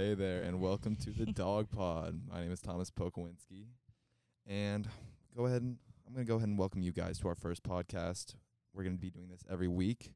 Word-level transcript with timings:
Hey 0.00 0.14
there, 0.14 0.40
and 0.40 0.62
welcome 0.62 0.96
to 0.96 1.10
the 1.10 1.26
DawgPod. 1.26 2.20
My 2.26 2.40
name 2.40 2.50
is 2.50 2.60
Thomas 2.62 2.90
Pokowinski, 2.90 3.66
and 4.46 4.88
go 5.36 5.44
ahead 5.44 5.60
and 5.60 5.76
I'm 6.06 6.14
gonna 6.14 6.24
go 6.24 6.36
ahead 6.36 6.48
and 6.48 6.56
welcome 6.56 6.80
you 6.80 6.90
guys 6.90 7.18
to 7.18 7.28
our 7.28 7.34
first 7.34 7.62
podcast. 7.62 8.34
We're 8.72 8.84
gonna 8.84 8.96
be 8.96 9.10
doing 9.10 9.28
this 9.28 9.44
every 9.50 9.68
week, 9.68 10.14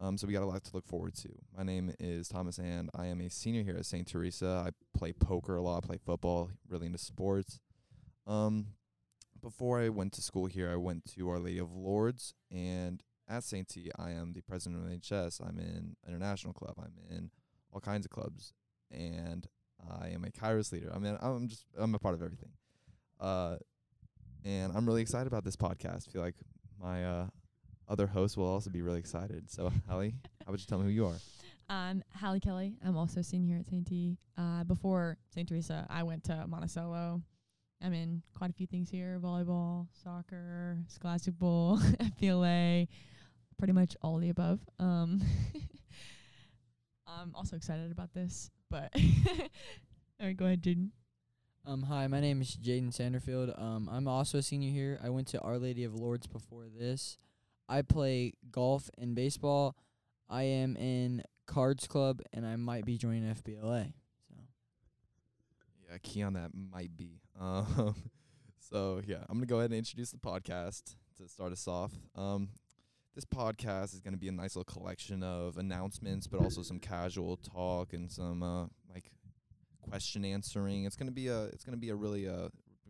um, 0.00 0.18
so 0.18 0.26
we 0.26 0.32
got 0.32 0.42
a 0.42 0.46
lot 0.46 0.64
to 0.64 0.70
look 0.74 0.84
forward 0.84 1.14
to. 1.18 1.28
My 1.56 1.62
name 1.62 1.94
is 2.00 2.26
Thomas, 2.26 2.58
and 2.58 2.90
I 2.92 3.06
am 3.06 3.20
a 3.20 3.30
senior 3.30 3.62
here 3.62 3.76
at 3.76 3.86
St. 3.86 4.04
Teresa. 4.04 4.64
I 4.66 4.70
play 4.98 5.12
poker 5.12 5.54
a 5.54 5.62
lot, 5.62 5.84
play 5.84 6.00
football, 6.04 6.50
really 6.68 6.86
into 6.86 6.98
sports. 6.98 7.60
Um, 8.26 8.66
before 9.40 9.78
I 9.80 9.90
went 9.90 10.12
to 10.14 10.22
school 10.22 10.46
here, 10.46 10.72
I 10.72 10.76
went 10.76 11.04
to 11.14 11.28
Our 11.28 11.38
Lady 11.38 11.58
of 11.58 11.72
Lourdes, 11.72 12.34
and 12.50 13.00
at 13.28 13.44
St. 13.44 13.68
T, 13.68 13.92
I 13.96 14.10
am 14.10 14.32
the 14.32 14.42
president 14.42 14.84
of 14.84 14.90
NHS. 14.90 15.40
I'm 15.40 15.60
in 15.60 15.94
international 16.04 16.52
club. 16.52 16.74
I'm 16.78 16.94
in 17.08 17.30
all 17.72 17.80
kinds 17.80 18.04
of 18.06 18.10
clubs, 18.10 18.52
and 18.90 19.46
I 20.00 20.08
am 20.08 20.24
a 20.24 20.28
Kairos 20.28 20.72
leader. 20.72 20.92
I 20.94 20.98
mean, 20.98 21.16
I'm 21.20 21.48
just 21.48 21.66
I'm 21.78 21.94
a 21.94 21.98
part 21.98 22.14
of 22.14 22.22
everything. 22.22 22.50
Uh, 23.20 23.56
and 24.44 24.72
I'm 24.76 24.86
really 24.86 25.02
excited 25.02 25.26
about 25.26 25.44
this 25.44 25.56
podcast. 25.56 26.08
I 26.08 26.12
feel 26.12 26.22
like 26.22 26.36
my 26.80 27.04
uh, 27.04 27.26
other 27.88 28.06
hosts 28.06 28.36
will 28.36 28.46
also 28.46 28.70
be 28.70 28.82
really 28.82 28.98
excited. 28.98 29.50
So, 29.50 29.72
Hallie, 29.88 30.14
how 30.44 30.48
about 30.48 30.60
you 30.60 30.66
tell 30.66 30.78
me 30.78 30.84
who 30.84 30.90
you 30.90 31.06
are? 31.06 31.16
I'm 31.68 32.04
Hallie 32.14 32.40
Kelly. 32.40 32.74
I'm 32.84 32.96
also 32.96 33.20
a 33.20 33.22
here 33.22 33.58
at 33.58 33.66
St. 33.66 33.86
T. 33.86 34.18
Uh, 34.36 34.64
before 34.64 35.16
St. 35.30 35.48
Teresa, 35.48 35.86
I 35.88 36.02
went 36.02 36.24
to 36.24 36.46
Monticello. 36.46 37.22
I'm 37.82 37.92
in 37.92 38.22
quite 38.34 38.50
a 38.50 38.52
few 38.52 38.66
things 38.66 38.88
here 38.88 39.18
volleyball, 39.22 39.88
soccer, 40.02 40.78
scholastic 40.88 41.38
bowl, 41.38 41.78
FBLA, 42.20 42.88
pretty 43.58 43.72
much 43.72 43.96
all 44.02 44.18
the 44.18 44.30
above. 44.30 44.60
Um, 44.78 45.22
I'm 47.20 47.34
also 47.34 47.56
excited 47.56 47.90
about 47.92 48.12
this, 48.12 48.50
but 48.70 48.90
all 48.96 50.26
right, 50.26 50.36
go 50.36 50.46
ahead, 50.46 50.62
Jaden. 50.62 50.90
Um, 51.66 51.82
hi, 51.84 52.06
my 52.08 52.20
name 52.20 52.42
is 52.42 52.56
Jaden 52.56 52.92
Sanderfield. 52.94 53.54
Um, 53.58 53.88
I'm 53.90 54.06
also 54.06 54.38
a 54.38 54.42
senior 54.42 54.70
here. 54.70 55.00
I 55.02 55.08
went 55.08 55.28
to 55.28 55.40
Our 55.40 55.58
Lady 55.58 55.84
of 55.84 55.94
Lourdes 55.94 56.26
before 56.26 56.66
this. 56.68 57.16
I 57.68 57.82
play 57.82 58.34
golf 58.50 58.90
and 58.98 59.14
baseball. 59.14 59.76
I 60.28 60.42
am 60.42 60.76
in 60.76 61.22
Cards 61.46 61.86
Club, 61.86 62.20
and 62.32 62.46
I 62.46 62.56
might 62.56 62.84
be 62.84 62.98
joining 62.98 63.24
FBLA. 63.24 63.92
So 64.28 64.34
Yeah, 65.90 65.98
key 66.02 66.22
on 66.22 66.34
that 66.34 66.50
might 66.54 66.96
be. 66.96 67.20
Um, 67.40 67.96
so 68.70 69.00
yeah, 69.04 69.24
I'm 69.28 69.38
gonna 69.38 69.46
go 69.46 69.58
ahead 69.58 69.70
and 69.70 69.78
introduce 69.78 70.12
the 70.12 70.18
podcast 70.18 70.94
to 71.18 71.28
start 71.28 71.50
us 71.52 71.66
off. 71.66 71.90
Um, 72.14 72.48
this 73.14 73.24
podcast 73.24 73.94
is 73.94 74.00
gonna 74.00 74.16
be 74.16 74.28
a 74.28 74.32
nice 74.32 74.56
little 74.56 74.72
collection 74.72 75.22
of 75.22 75.56
announcements, 75.56 76.26
but 76.26 76.40
also 76.40 76.62
some 76.62 76.78
casual 76.78 77.36
talk 77.36 77.92
and 77.92 78.10
some 78.10 78.42
uh, 78.42 78.66
like 78.92 79.10
question 79.80 80.24
answering. 80.24 80.84
It's 80.84 80.96
gonna 80.96 81.10
be 81.10 81.28
a 81.28 81.44
it's 81.44 81.64
gonna 81.64 81.76
be 81.76 81.90
a 81.90 81.94
really 81.94 82.28
uh 82.28 82.48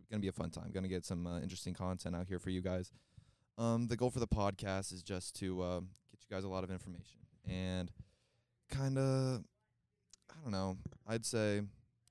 gonna 0.09 0.21
be 0.21 0.27
a 0.27 0.33
fun 0.33 0.49
time. 0.49 0.71
Gonna 0.73 0.87
get 0.87 1.05
some 1.05 1.27
uh, 1.27 1.39
interesting 1.39 1.73
content 1.73 2.15
out 2.15 2.27
here 2.27 2.39
for 2.39 2.49
you 2.49 2.61
guys. 2.61 2.91
Um, 3.57 3.87
the 3.87 3.95
goal 3.95 4.09
for 4.09 4.19
the 4.19 4.27
podcast 4.27 4.91
is 4.91 5.01
just 5.01 5.35
to 5.37 5.61
uh, 5.61 5.79
get 5.79 6.19
you 6.29 6.35
guys 6.35 6.43
a 6.43 6.49
lot 6.49 6.63
of 6.63 6.71
information 6.71 7.19
and 7.47 7.91
kind 8.69 8.97
of 8.97 9.43
I 10.31 10.41
don't 10.43 10.51
know. 10.51 10.77
I'd 11.07 11.25
say 11.25 11.61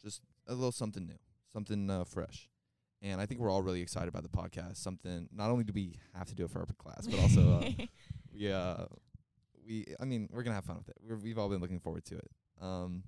just 0.03 0.23
a 0.47 0.55
little 0.55 0.73
something 0.73 1.07
new, 1.07 1.19
something 1.53 1.91
uh, 1.91 2.05
fresh. 2.05 2.49
And 3.03 3.21
I 3.21 3.27
think 3.27 3.39
we're 3.39 3.51
all 3.51 3.61
really 3.61 3.83
excited 3.83 4.09
about 4.09 4.23
the 4.23 4.31
podcast. 4.31 4.79
Something 4.79 5.29
not 5.31 5.51
only 5.51 5.65
do 5.65 5.73
we 5.75 5.99
have 6.15 6.27
to 6.29 6.35
do 6.35 6.45
it 6.45 6.51
for 6.51 6.61
our 6.61 6.67
class, 6.79 7.07
but 7.07 7.21
also 7.21 7.61
uh, 7.61 7.71
we 8.35 8.51
uh 8.53 8.85
we 9.67 9.87
I 10.01 10.05
mean 10.05 10.29
we're 10.33 10.43
gonna 10.43 10.55
have 10.57 10.65
fun 10.65 10.77
with 10.77 10.89
it. 10.89 10.97
We're, 11.07 11.17
we've 11.17 11.39
all 11.39 11.49
been 11.49 11.61
looking 11.61 11.81
forward 11.81 12.05
to 12.07 12.17
it. 12.17 12.31
Um, 12.61 13.05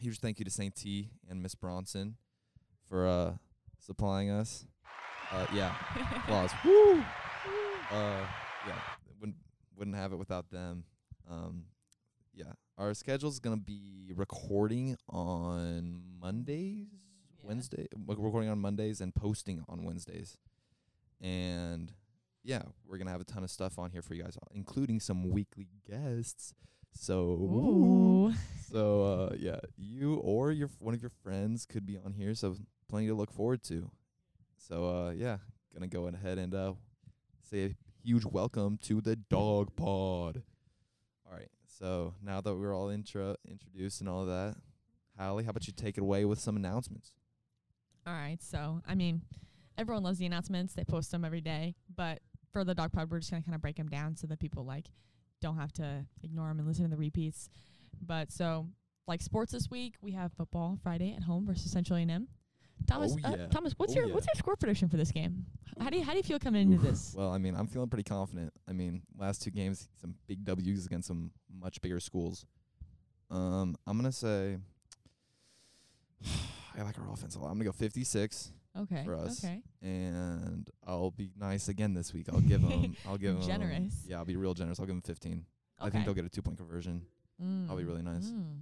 huge 0.00 0.18
thank 0.20 0.38
you 0.38 0.44
to 0.44 0.50
Saint 0.50 0.74
T 0.74 1.10
and 1.28 1.42
Miss 1.42 1.54
Bronson 1.54 2.16
for 2.88 3.06
uh 3.06 3.32
supplying 3.80 4.30
us. 4.30 4.66
Uh, 5.30 5.46
yeah, 5.54 5.74
applause. 6.16 6.50
Woo! 6.64 7.00
Uh, 7.90 8.24
yeah, 8.66 8.78
wouldn't 9.20 9.36
wouldn't 9.76 9.96
have 9.96 10.12
it 10.12 10.16
without 10.16 10.50
them. 10.50 10.84
Um, 11.30 11.64
yeah, 12.34 12.52
our 12.78 12.94
schedule's 12.94 13.38
gonna 13.38 13.56
be 13.58 14.12
recording 14.14 14.96
on 15.08 16.02
Mondays, 16.20 16.86
Yeah. 17.42 17.48
Wednesday, 17.48 17.86
recording 18.06 18.48
on 18.48 18.58
Mondays 18.58 19.00
and 19.00 19.14
posting 19.14 19.62
on 19.68 19.84
Wednesdays, 19.84 20.38
and 21.20 21.92
yeah, 22.48 22.62
we're 22.86 22.96
gonna 22.96 23.10
have 23.10 23.20
a 23.20 23.24
ton 23.24 23.44
of 23.44 23.50
stuff 23.50 23.78
on 23.78 23.90
here 23.90 24.00
for 24.00 24.14
you 24.14 24.22
guys, 24.22 24.38
including 24.52 25.00
some 25.00 25.28
weekly 25.28 25.68
guests. 25.86 26.54
So, 26.94 27.20
Ooh. 27.20 28.32
so 28.72 29.02
uh, 29.02 29.36
yeah, 29.38 29.60
you 29.76 30.14
or 30.14 30.50
your 30.50 30.68
f- 30.68 30.80
one 30.80 30.94
of 30.94 31.02
your 31.02 31.10
friends 31.22 31.66
could 31.66 31.84
be 31.84 31.98
on 31.98 32.14
here, 32.14 32.34
so 32.34 32.56
plenty 32.88 33.06
to 33.08 33.14
look 33.14 33.30
forward 33.30 33.62
to. 33.64 33.90
So 34.56 34.88
uh, 34.88 35.10
yeah, 35.10 35.36
gonna 35.74 35.88
go 35.88 36.06
ahead 36.06 36.38
and 36.38 36.54
uh, 36.54 36.72
say 37.50 37.64
a 37.66 37.76
huge 38.02 38.24
welcome 38.24 38.78
to 38.84 39.02
the 39.02 39.16
DawgPod. 39.30 40.42
All 41.26 41.32
right, 41.32 41.50
so 41.66 42.14
now 42.22 42.40
that 42.40 42.54
we're 42.54 42.74
all 42.74 42.88
intro 42.88 43.36
introduced 43.46 44.00
and 44.00 44.08
all 44.08 44.22
of 44.22 44.28
that, 44.28 44.56
Hallie, 45.18 45.44
how 45.44 45.50
about 45.50 45.66
you 45.66 45.74
take 45.76 45.98
it 45.98 46.00
away 46.00 46.24
with 46.24 46.40
some 46.40 46.56
announcements? 46.56 47.12
All 48.06 48.14
right. 48.14 48.42
So, 48.42 48.80
I 48.88 48.94
mean, 48.94 49.20
everyone 49.76 50.02
loves 50.02 50.18
the 50.18 50.24
announcements. 50.24 50.72
They 50.72 50.84
post 50.84 51.10
them 51.10 51.26
every 51.26 51.42
day. 51.42 51.74
But 51.94 52.20
for 52.52 52.64
the 52.64 52.74
DawgPod, 52.74 53.10
we're 53.10 53.18
just 53.20 53.30
going 53.30 53.42
to 53.42 53.46
kind 53.46 53.54
of 53.54 53.60
break 53.62 53.76
them 53.76 53.88
down 53.88 54.16
so 54.16 54.26
that 54.26 54.38
people 54.40 54.64
like 54.64 54.86
don't 55.40 55.56
have 55.56 55.72
to 55.74 56.04
ignore 56.22 56.50
'em 56.50 56.58
and 56.58 56.66
listen 56.66 56.84
to 56.84 56.90
the 56.90 56.96
repeats. 56.96 57.48
But 58.00 58.32
so, 58.32 58.68
like 59.06 59.20
sports 59.22 59.52
this 59.52 59.70
week, 59.70 59.94
we 60.02 60.12
have 60.12 60.32
football 60.32 60.78
Friday 60.82 61.14
at 61.14 61.22
home 61.24 61.46
versus 61.46 61.70
Central 61.70 61.98
A&M. 61.98 62.28
Thomas, 62.86 63.14
Oh, 63.24 63.28
uh. 63.28 63.48
Thomas, 63.48 63.74
what's 63.76 63.92
Oh, 63.92 63.96
your 63.96 64.06
yeah. 64.08 64.14
what's 64.14 64.26
your 64.26 64.34
score 64.36 64.56
prediction 64.56 64.88
for 64.88 64.96
this 64.96 65.10
game? 65.10 65.46
How 65.80 65.90
do 65.90 65.98
you 65.98 66.04
how 66.04 66.12
do 66.12 66.18
you 66.18 66.22
feel 66.22 66.38
coming 66.38 66.62
into 66.62 66.76
Oof. 66.76 66.82
this? 66.90 67.14
Well, 67.16 67.32
I 67.32 67.38
mean, 67.38 67.54
I'm 67.56 67.66
feeling 67.66 67.88
pretty 67.88 68.04
confident. 68.04 68.52
I 68.68 68.72
mean, 68.72 69.02
last 69.16 69.42
two 69.42 69.50
games, 69.50 69.88
some 70.00 70.14
big 70.26 70.44
W's 70.44 70.86
against 70.86 71.08
some 71.08 71.32
much 71.52 71.80
bigger 71.80 71.98
schools. 72.00 72.46
Um, 73.30 73.76
I'm 73.86 73.96
gonna 73.98 74.12
say 74.12 74.58
I 76.78 76.82
like 76.82 76.98
our 76.98 77.12
offense 77.12 77.34
a 77.34 77.40
lot. 77.40 77.48
I'm 77.48 77.54
gonna 77.54 77.64
go 77.64 77.72
56, 77.72 78.52
Okay. 78.78 79.02
for 79.04 79.14
us. 79.16 79.44
Okay. 79.44 79.62
and 79.82 80.68
I'll 80.86 81.10
be 81.10 81.30
nice 81.38 81.68
again 81.68 81.94
this 81.94 82.12
week. 82.14 82.26
I'll 82.32 82.40
give 82.40 82.62
them. 82.62 82.96
I'll 83.06 83.16
give 83.18 83.36
'em- 83.36 83.42
Generous. 83.42 84.04
Yeah, 84.06 84.18
I'll 84.18 84.24
be 84.24 84.36
real 84.36 84.54
generous. 84.54 84.78
I'll 84.80 84.86
give 84.86 84.94
them 84.94 85.02
15. 85.02 85.44
I 85.80 85.90
think 85.90 86.04
they'll 86.04 86.14
get 86.14 86.24
a 86.24 86.28
two 86.28 86.42
point 86.42 86.56
conversion. 86.58 87.02
That'll 87.38 87.76
be 87.76 87.84
Mm, 87.84 87.86
really 87.86 88.02
nice. 88.02 88.26
mm. 88.30 88.60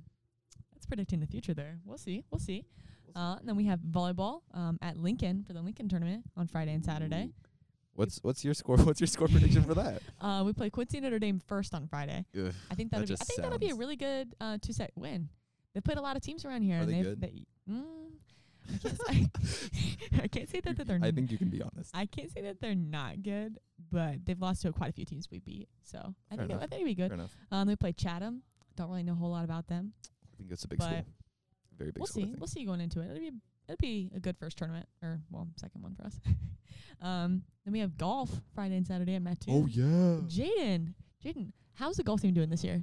That's 0.75 0.87
predicting 0.87 1.21
the 1.21 1.27
future 1.27 1.55
there. 1.55 1.79
We'll 1.85 1.97
see. 1.99 2.25
We'll 2.31 2.39
see. 2.41 2.65
Uh, 3.15 3.37
and 3.41 3.49
then 3.49 3.57
we 3.57 3.65
have 3.65 3.81
volleyball 3.81 4.43
um, 4.53 4.79
at 4.83 4.99
Lincoln 4.99 5.43
for 5.43 5.55
the 5.55 5.63
Lincoln 5.63 5.89
tournament 5.89 6.25
on 6.37 6.47
Friday 6.47 6.75
and 6.75 6.85
Saturday. 6.85 7.31
What's 7.95 8.19
what's 8.23 8.45
your 8.45 8.53
score? 8.53 8.77
What's 8.85 9.01
your 9.01 9.07
score 9.07 9.27
prediction 9.29 9.63
for 9.65 9.73
that? 9.75 10.03
Uh, 10.21 10.43
we 10.45 10.53
play 10.53 10.69
Quincy 10.69 11.01
Notre 11.01 11.19
Dame 11.19 11.41
first 11.47 11.73
on 11.75 11.87
Friday. 11.87 12.27
Ugh, 12.39 12.53
I 12.71 12.75
think 12.75 12.91
That 12.91 12.99
that'll 13.01 13.07
be. 13.17 13.21
I 13.21 13.25
think 13.25 13.41
that'll 13.43 13.59
be 13.59 13.71
a 13.71 13.75
really 13.75 13.97
good 13.97 14.35
uh, 14.41 14.59
two 14.61 14.75
set 14.75 14.91
win. 14.97 15.31
They 15.73 15.81
played 15.81 15.97
a 15.97 16.03
lot 16.03 16.17
of 16.17 16.21
teams 16.23 16.45
around 16.45 16.61
here. 16.63 16.77
Are 16.79 16.81
and 16.83 16.89
they 16.91 16.95
they've- 17.03 17.05
good? 17.05 17.21
They, 17.23 17.47
mm, 17.71 17.85
I, 19.09 19.13
can't 19.13 19.47
say, 19.47 20.21
I 20.23 20.29
can't 20.29 20.49
say 20.49 20.61
that, 20.61 20.77
that 20.79 20.87
they're. 20.87 21.01
I 21.03 21.09
n- 21.09 21.15
think 21.15 21.31
you 21.31 21.39
can 21.39 21.49
be 21.49 21.63
honest. 21.63 21.91
I 21.95 22.07
can't 22.07 22.31
say 22.31 22.43
that 22.43 22.61
they're 22.61 22.75
not 22.75 23.23
good, 23.23 23.59
but 23.91 24.25
they've 24.25 24.41
lost 24.41 24.63
to 24.63 24.73
quite 24.73 24.91
a 24.91 24.93
few 24.93 25.05
teams 25.05 25.29
we 25.31 25.39
beat. 25.39 25.69
So 25.83 26.15
I 26.31 26.37
think 26.37 26.51
it, 26.51 26.53
enough. 26.53 26.63
I 26.65 26.67
think 26.67 26.83
it'd 26.83 26.87
be 26.87 26.95
good. 26.95 27.09
Fair 27.09 27.19
enough. 27.19 27.31
Um, 27.51 27.69
they 27.69 27.77
play 27.77 27.93
Chatham. 27.93 28.43
Don't 28.77 28.91
really 28.91 29.03
know 29.03 29.13
a 29.13 29.17
whole 29.17 29.31
lot 29.31 29.45
about 29.45 29.69
them. 29.69 29.93
I 30.05 30.37
think 30.37 30.51
it's 30.53 30.65
a 30.65 30.69
big 30.69 30.79
But 30.79 30.87
school. 30.87 31.05
Very 31.79 31.91
big 31.93 32.01
we'll 32.01 32.07
school. 32.07 32.25
See. 32.25 32.35
We'll 32.39 32.47
see 32.49 32.65
going 32.65 32.81
into 32.81 33.01
it. 33.01 33.07
It'll 33.07 33.19
be 33.19 33.33
it'll 33.69 33.77
be 33.81 34.11
a 34.15 34.21
good 34.21 34.37
first 34.39 34.57
tournament, 34.59 34.87
or 35.03 35.21
well, 35.31 35.49
second 35.57 35.83
one 35.83 35.95
for 35.95 36.05
us. 36.05 36.19
um, 37.03 37.43
then 37.65 37.73
we 37.73 37.81
have 37.81 37.97
golf 37.97 38.31
Friday 38.55 38.77
and 38.77 38.87
Saturday 38.87 39.15
at 39.15 39.23
Mattoon. 39.23 39.55
Oh 39.55 39.67
yeah. 39.67 40.21
Jaden, 40.29 40.95
Jaden, 41.25 41.53
how's 41.75 41.97
the 41.97 42.05
golf 42.05 42.21
team 42.21 42.35
doing 42.35 42.51
this 42.51 42.65
year? 42.65 42.83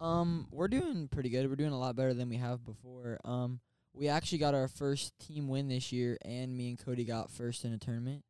Um, 0.00 0.46
we're 0.50 0.68
doing 0.68 1.08
pretty 1.08 1.30
good. 1.30 1.48
We're 1.48 1.56
doing 1.56 1.72
a 1.72 1.78
lot 1.78 1.96
better 1.96 2.12
than 2.12 2.28
we 2.28 2.36
have 2.36 2.64
before. 2.64 3.18
Um, 3.24 3.60
we 3.96 4.08
actually 4.08 4.38
got 4.38 4.54
our 4.54 4.68
first 4.68 5.18
team 5.18 5.48
win 5.48 5.68
this 5.68 5.92
year, 5.92 6.18
and 6.24 6.56
me 6.56 6.68
and 6.70 6.78
Cody 6.78 7.04
got 7.04 7.30
first 7.30 7.64
in 7.64 7.72
a 7.72 7.78
tournament. 7.78 8.22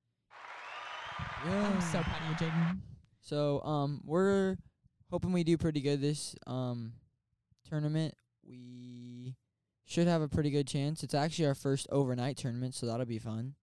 I'm 1.44 1.80
so 1.80 2.02
proud 2.02 2.22
of 2.22 2.40
you, 2.40 2.46
Jaden. 2.46 2.78
So 3.20 3.60
um, 3.62 4.00
we're 4.04 4.56
hoping 5.10 5.32
we 5.32 5.44
do 5.44 5.56
pretty 5.56 5.80
good 5.80 6.00
this 6.00 6.34
um 6.46 6.92
tournament. 7.68 8.14
We 8.46 9.34
should 9.84 10.06
have 10.06 10.22
a 10.22 10.28
pretty 10.28 10.50
good 10.50 10.66
chance. 10.66 11.02
It's 11.02 11.14
actually 11.14 11.46
our 11.46 11.54
first 11.54 11.86
overnight 11.90 12.36
tournament, 12.36 12.74
so 12.74 12.86
that'll 12.86 13.06
be 13.06 13.18
fun. 13.18 13.54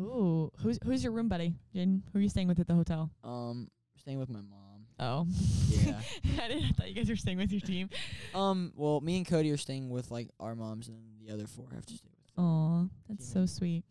Ooh, 0.00 0.50
who's 0.62 0.78
who's 0.84 1.02
your 1.02 1.12
room 1.12 1.28
buddy, 1.28 1.54
Jaden? 1.74 2.02
Who 2.12 2.18
are 2.18 2.22
you 2.22 2.28
staying 2.28 2.48
with 2.48 2.58
at 2.60 2.66
the 2.66 2.74
hotel? 2.74 3.10
Um, 3.24 3.68
staying 3.96 4.18
with 4.18 4.28
my 4.30 4.40
mom. 4.40 4.86
Oh, 5.00 5.26
Yeah. 5.68 6.00
I, 6.42 6.48
didn't, 6.48 6.64
I 6.64 6.70
thought 6.72 6.88
you 6.88 6.94
guys 6.94 7.08
were 7.08 7.14
staying 7.16 7.38
with 7.38 7.52
your 7.52 7.60
team. 7.60 7.88
um, 8.34 8.72
well, 8.74 9.00
me 9.00 9.16
and 9.18 9.26
Cody 9.26 9.50
are 9.52 9.56
staying 9.56 9.90
with 9.90 10.10
like 10.10 10.28
our 10.40 10.56
moms, 10.56 10.88
and 10.88 10.98
the 11.28 11.34
other 11.34 11.46
four 11.46 11.66
have 11.74 11.86
to 11.86 11.94
stay 11.94 12.08
with. 12.10 12.34
them. 12.36 12.44
Aw, 12.44 12.84
that's 13.08 13.30
so 13.32 13.46
sweet. 13.46 13.84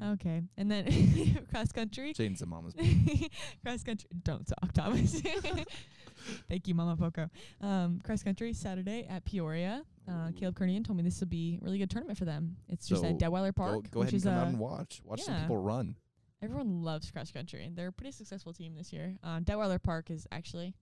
Yeah. 0.00 0.10
Okay, 0.12 0.42
and 0.56 0.70
then 0.70 1.46
cross 1.50 1.72
country. 1.72 2.14
Jaden's 2.14 2.40
a 2.42 2.46
mama's. 2.46 2.74
cross 3.64 3.82
country. 3.82 4.08
Don't 4.22 4.46
talk, 4.46 4.72
Thomas. 4.72 5.20
Thank 6.48 6.66
you, 6.68 6.74
Mama 6.74 6.96
Poco. 6.96 7.28
Um, 7.60 8.00
cross 8.04 8.22
country 8.22 8.52
Saturday 8.52 9.06
at 9.08 9.24
Peoria. 9.24 9.82
uh, 10.08 10.30
Caleb 10.36 10.56
Kernian 10.58 10.84
told 10.84 10.96
me 10.96 11.02
this 11.02 11.20
would 11.20 11.30
be 11.30 11.58
a 11.60 11.64
really 11.64 11.78
good 11.78 11.90
tournament 11.90 12.18
for 12.18 12.24
them. 12.24 12.56
It's 12.68 12.86
just 12.88 13.02
So, 13.02 13.08
at 13.08 13.18
Detweiler 13.18 13.54
Park, 13.54 13.74
Go, 13.74 13.80
go 13.92 14.00
which 14.00 14.08
ahead 14.08 14.12
and 14.12 14.14
is 14.14 14.24
come 14.24 14.34
a 14.34 14.38
out 14.40 14.46
and 14.48 14.58
watch. 14.58 15.00
Watch 15.04 15.22
some 15.22 15.40
people 15.40 15.56
run. 15.58 15.96
everyone 16.42 16.82
loves 16.82 17.10
cross 17.10 17.30
country. 17.30 17.64
and 17.64 17.76
They're 17.76 17.88
a 17.88 17.92
pretty 17.92 18.12
successful 18.12 18.52
team 18.52 18.74
this 18.74 18.92
year. 18.92 19.16
Uh, 19.22 19.40
Detweiler 19.40 19.82
Park 19.82 20.10
is 20.10 20.26
actually 20.32 20.74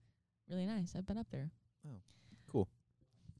really 0.49 0.65
nice. 0.65 0.93
I've 0.97 1.05
been 1.05 1.17
up 1.19 1.27
there. 1.31 1.49
Oh, 1.87 1.99
cool. 2.51 2.67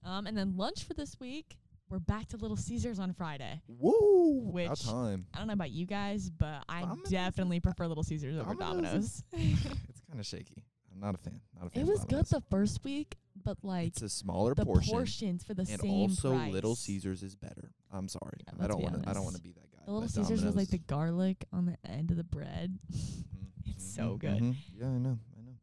Um, 0.04 0.28
and 0.28 0.38
then 0.38 0.56
lunch 0.56 0.84
for 0.86 0.94
this 0.94 1.20
week. 1.20 1.58
We're 1.90 2.00
back 2.00 2.28
to 2.30 2.38
Little 2.38 2.58
Caesars 2.58 3.00
on 3.00 3.14
Friday. 3.14 3.62
Woo! 3.68 4.50
About 4.50 4.54
Which- 4.72 4.84
time. 4.86 5.26
I 5.34 5.38
don't 5.38 5.48
know 5.48 5.54
about 5.54 5.72
you 5.72 5.86
guys, 5.86 6.30
but 6.30 6.64
I 6.68 6.82
Domino's 6.82 7.10
definitely 7.10 7.60
prefer 7.62 7.88
Little 7.88 8.04
Caesars 8.04 8.38
over 8.38 8.54
Domino's 8.56 9.24
Domino's. 9.32 9.64
it's 9.90 10.02
kind 10.10 10.20
of 10.20 10.26
shaky. 10.26 10.66
I'm 10.92 11.00
not 11.00 11.16
a 11.16 11.18
fan. 11.18 11.40
Not 11.58 11.68
a 11.68 11.70
fan. 11.70 11.84
it 11.84 11.88
was 11.88 12.04
good 12.06 12.26
the 12.26 12.42
first 12.50 12.84
week, 12.84 13.16
but 13.42 13.58
like 13.64 13.88
it's 13.88 14.02
a 14.02 14.10
smaller 14.10 14.54
the 14.54 14.66
portion, 14.66 14.92
portions 14.92 15.44
for 15.46 15.54
the 15.54 15.62
and 15.70 15.80
same 15.80 15.92
also 16.10 16.36
price. 16.36 16.52
Little 16.52 16.76
Caesars 16.76 17.24
is 17.24 17.36
better. 17.36 17.72
I'm 17.92 18.10
sorry. 18.10 18.40
Yeah, 18.48 18.66
I 18.66 18.68
don't 18.68 18.82
want 18.82 19.04
to. 19.04 19.10
I 19.10 19.14
don't 19.14 19.24
want 19.24 19.36
to 19.38 19.42
be 19.42 19.54
that 19.54 19.72
guy. 19.72 19.84
The 19.86 19.92
Little 19.94 20.10
Caesars 20.10 20.44
was 20.44 20.56
like 20.56 20.70
the 20.70 20.80
garlic 20.80 21.46
on 21.54 21.66
the 21.68 21.78
end 21.90 22.12
of 22.12 22.18
the 22.18 22.24
bread. 22.26 22.78
Mhm, 22.94 23.76
It's 23.76 23.94
so 23.96 24.18
good. 24.18 24.42
mhm. 24.42 24.56
Yeah, 24.76 24.88
I 24.88 24.98
know. 24.98 25.20
I 25.38 25.42
know. 25.42 25.56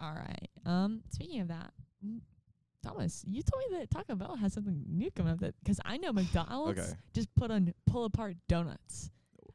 All 0.00 0.14
right. 0.14 0.48
Um, 0.66 1.02
speaking 1.10 1.40
of 1.40 1.48
that, 1.48 1.72
Thomas, 2.84 3.24
you 3.26 3.42
told 3.42 3.62
me 3.70 3.78
that 3.78 3.90
Taco 3.90 4.14
Bell 4.14 4.36
has 4.36 4.52
something 4.52 4.84
new 4.88 5.10
coming 5.10 5.32
up. 5.32 5.40
That 5.40 5.54
because 5.62 5.80
I 5.84 5.96
know 5.96 6.12
McDonald's 6.12 6.78
Okay. 6.78 6.92
just 7.12 7.34
put 7.34 7.50
on 7.50 7.72
pull 7.86 8.04
apart 8.04 8.36
donuts. 8.48 9.10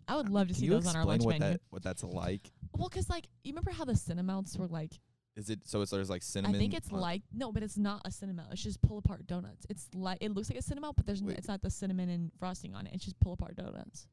I 0.08 0.16
would 0.16 0.30
love 0.30 0.48
to 0.48 0.54
Can 0.54 0.62
see 0.62 0.70
those 0.70 0.88
on 0.88 0.96
our 0.96 1.06
lunch 1.06 1.24
what 1.24 1.38
menu. 1.40 1.54
that 1.54 1.62
what 1.70 1.84
that's 1.84 2.04
like? 2.04 2.52
Well, 2.76 2.90
'cause 2.90 3.10
like 3.10 3.28
you 3.44 3.52
remember 3.54 3.72
how 3.72 3.86
the 3.86 3.94
Cinnamelts 3.94 4.58
were 4.58 4.68
like 4.68 5.00
Is 5.36 5.50
it 5.50 5.60
so? 5.68 5.82
It's 5.82 5.92
there's 5.92 6.10
like 6.10 6.24
cinnamon. 6.24 6.56
I 6.56 6.60
think 6.60 6.74
it's 6.74 6.92
like 6.92 7.22
no, 7.32 7.52
but 7.52 7.62
it's 7.64 7.78
not 7.78 8.02
a 8.06 8.12
cinnamon. 8.12 8.48
It's 8.52 8.62
just 8.64 8.82
pull 8.82 8.98
apart 8.98 9.28
donuts. 9.28 9.66
It's 9.70 9.88
like 9.94 10.18
it 10.22 10.32
looks 10.34 10.50
like 10.50 10.58
a 10.60 10.64
cinnamon, 10.64 10.92
but 10.98 11.06
there's 11.06 11.22
n 11.22 11.30
it's 11.30 11.48
not 11.48 11.62
the 11.62 11.70
cinnamon 11.70 12.10
and 12.10 12.32
frosting 12.40 12.74
on 12.76 12.88
it. 12.88 12.94
It's 12.96 13.06
just 13.06 13.20
pull 13.20 13.34
apart 13.34 13.56
donuts. 13.56 14.08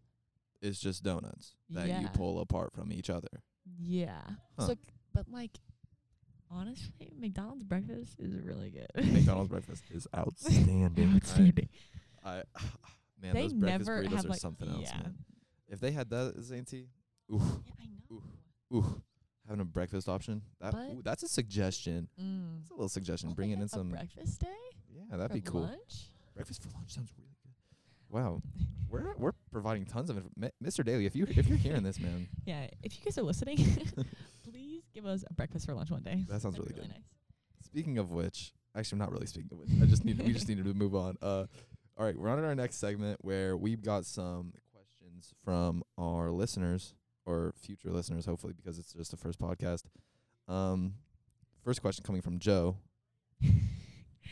It's 0.63 0.79
just 0.81 1.03
donuts 1.03 1.55
that 1.71 1.89
you 2.03 2.09
pull 2.09 2.41
apart 2.41 2.73
from 2.75 2.93
each 2.93 3.09
other. 3.11 3.43
Yeah. 3.79 4.23
Huh. 4.59 4.67
So, 4.69 4.75
but 5.13 5.29
like, 5.29 5.59
honestly, 6.51 7.13
McDonald's 7.19 7.63
breakfast 7.65 8.17
is 8.19 8.35
really 8.45 8.71
good. 8.71 8.89
McDonald's 9.13 9.49
breakfast 9.51 9.83
is 9.91 10.07
outstanding. 10.17 11.15
Outstanding. 11.17 11.69
I, 12.25 12.31
I 12.39 12.43
man, 13.23 13.35
They 13.35 13.43
those 13.43 13.53
breakfast 13.55 13.89
never 13.89 14.03
burritos 14.05 14.17
have, 14.17 14.25
are 14.25 14.29
like- 14.29 14.41
something 14.41 14.69
else, 14.69 14.83
yeah. 14.85 14.99
man. 14.99 15.15
If 15.69 15.81
they 15.81 15.91
had 15.91 16.11
that 16.11 16.35
at 16.37 16.45
St. 16.45 16.73
Ooh, 16.73 16.83
Yeah, 17.31 17.73
I 17.81 17.87
know. 18.15 18.23
ooh, 18.73 19.03
having 19.49 19.61
a 19.61 19.65
breakfast 19.65 20.09
option, 20.09 20.43
that 20.61 20.75
ooh, 20.75 21.03
that's 21.05 21.25
a 21.25 21.29
suggestion. 21.29 22.09
Mm. 22.21 22.59
That's 22.61 22.71
a 22.71 22.75
little 22.75 22.89
suggestion. 22.89 23.31
Oh, 23.33 23.35
Bring 23.35 23.51
in 23.51 23.67
some. 23.67 23.91
breakfast 23.91 24.41
day. 24.43 24.47
Yeah, 24.95 25.17
that'd 25.17 25.29
for 25.31 25.35
be 25.35 25.41
cool. 25.41 25.63
Lunch? 25.63 26.11
Breakfast 26.35 26.63
for 26.63 26.69
lunch 26.77 26.93
sounds 26.95 27.11
really 27.19 27.31
good. 27.43 27.53
Wow, 28.09 28.41
we're 28.89 29.15
we're 29.17 29.33
providing 29.51 29.85
tons 29.87 30.09
of 30.11 30.19
inf- 30.19 30.53
Mr. 30.63 30.85
Daly. 30.85 31.05
If 31.07 31.17
you 31.17 31.27
if 31.29 31.49
you're 31.49 31.59
hearing 31.59 31.83
this, 31.83 31.99
man, 31.99 32.29
Yeah. 32.47 32.69
If 32.85 32.97
you 32.97 33.05
guys 33.05 33.19
are 33.19 33.23
listening, 33.23 33.59
give 34.97 35.07
us 35.07 35.25
a 35.29 35.35
breakfast 35.35 35.67
for 35.67 35.75
lunch 35.75 35.91
one 35.91 36.03
day. 36.03 36.25
That 36.29 36.41
sounds 36.41 36.57
That'd 36.57 36.71
really 36.71 36.81
good. 36.81 36.89
nice. 36.89 37.05
Speaking 37.63 37.99
of 37.99 38.11
which, 38.11 38.53
actually, 38.75 38.97
I'm 38.97 39.01
not 39.01 39.13
really 39.13 39.27
speaking 39.27 39.51
of 39.53 39.59
which. 39.59 39.69
I 39.83 39.85
just 39.85 40.05
need 40.05 40.19
we 40.23 40.33
just 40.33 40.49
needed 40.51 40.65
to 40.65 40.75
move 40.75 40.95
on. 40.95 41.17
Uh, 41.21 41.45
all 41.99 42.07
right, 42.07 42.19
we're 42.19 42.31
on 42.31 42.39
to 42.39 42.45
our 42.45 42.55
next 42.55 42.77
segment 42.77 43.19
where 43.23 43.57
we've 43.57 43.83
got 43.83 44.07
some 44.07 44.55
questions 44.73 45.35
from 45.45 45.83
our 45.99 46.31
listeners 46.31 46.95
or 47.27 47.53
future 47.61 47.91
listeners, 47.91 48.25
hopefully, 48.25 48.55
because 48.57 48.79
it's 48.79 48.95
just 48.95 49.11
the 49.11 49.17
first 49.19 49.39
podcast. 49.39 49.83
Um, 50.49 50.95
first 51.63 51.83
question 51.83 52.03
coming 52.05 52.23
from 52.23 52.39
Joe, 52.39 52.77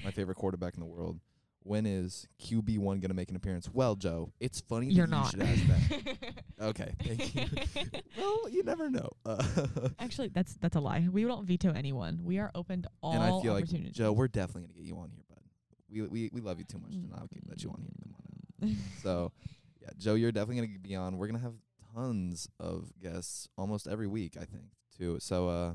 my 0.05 0.11
favorite 0.13 0.37
quarterback 0.37 0.75
in 0.75 0.81
the 0.81 0.87
world. 0.87 1.21
When 1.67 1.87
is 1.87 2.29
QB 2.43 2.79
one 2.79 3.01
gonna 3.01 3.15
make 3.15 3.31
an 3.31 3.37
appearance? 3.37 3.71
Well, 3.73 3.97
Joe, 3.97 4.31
it's 4.39 4.61
funny 4.61 4.89
You're 4.89 5.07
not. 5.07 5.33
you 5.33 5.41
should 5.41 5.49
ask 5.49 5.67
that. 5.67 6.45
okay, 6.61 6.95
thank 7.03 7.35
you. 7.35 7.47
well, 8.19 8.51
you 8.51 8.63
never 8.63 8.91
know. 8.91 9.09
Uh, 9.25 9.43
Actually, 9.99 10.29
that's 10.29 10.55
that's 10.61 10.77
a 10.77 10.81
lie. 10.81 11.09
We 11.11 11.25
don't 11.25 11.47
veto 11.47 11.73
anyone. 11.73 12.21
We 12.23 12.39
are 12.39 12.51
open 12.55 12.83
to 12.83 12.91
all 13.03 13.15
and 13.15 13.23
I 13.23 13.41
feel 13.41 13.55
like 13.55 13.65
opportunities. 13.65 13.97
Joe, 13.97 14.13
we're 14.13 14.29
definitely 14.29 14.63
gonna 14.65 14.75
get 14.75 14.85
you 14.85 14.97
on 14.99 15.09
here, 15.11 15.23
bud. 15.29 15.41
We 15.91 16.03
we 16.03 16.31
we 16.35 16.41
love 16.43 16.59
you 16.59 16.65
too 16.67 16.79
much 16.79 16.93
to 16.93 16.99
not 16.99 17.31
get- 17.31 17.49
let 17.49 17.63
you 17.65 17.71
on 17.71 17.81
here. 17.81 17.93
Come 18.03 18.15
on. 18.15 18.77
So, 19.03 19.33
yeah, 19.81 19.89
Joe, 19.97 20.15
you're 20.15 20.33
definitely 20.33 20.67
gonna 20.67 20.79
be 20.79 20.95
on. 20.97 21.17
We're 21.17 21.29
gonna 21.29 21.39
have 21.39 21.55
tons 21.95 22.47
of 22.61 22.93
guests 23.01 23.49
almost 23.57 23.89
every 23.89 24.07
week, 24.07 24.37
I 24.37 24.45
think, 24.45 24.67
too. 24.99 25.17
So, 25.19 25.49
uh, 25.49 25.73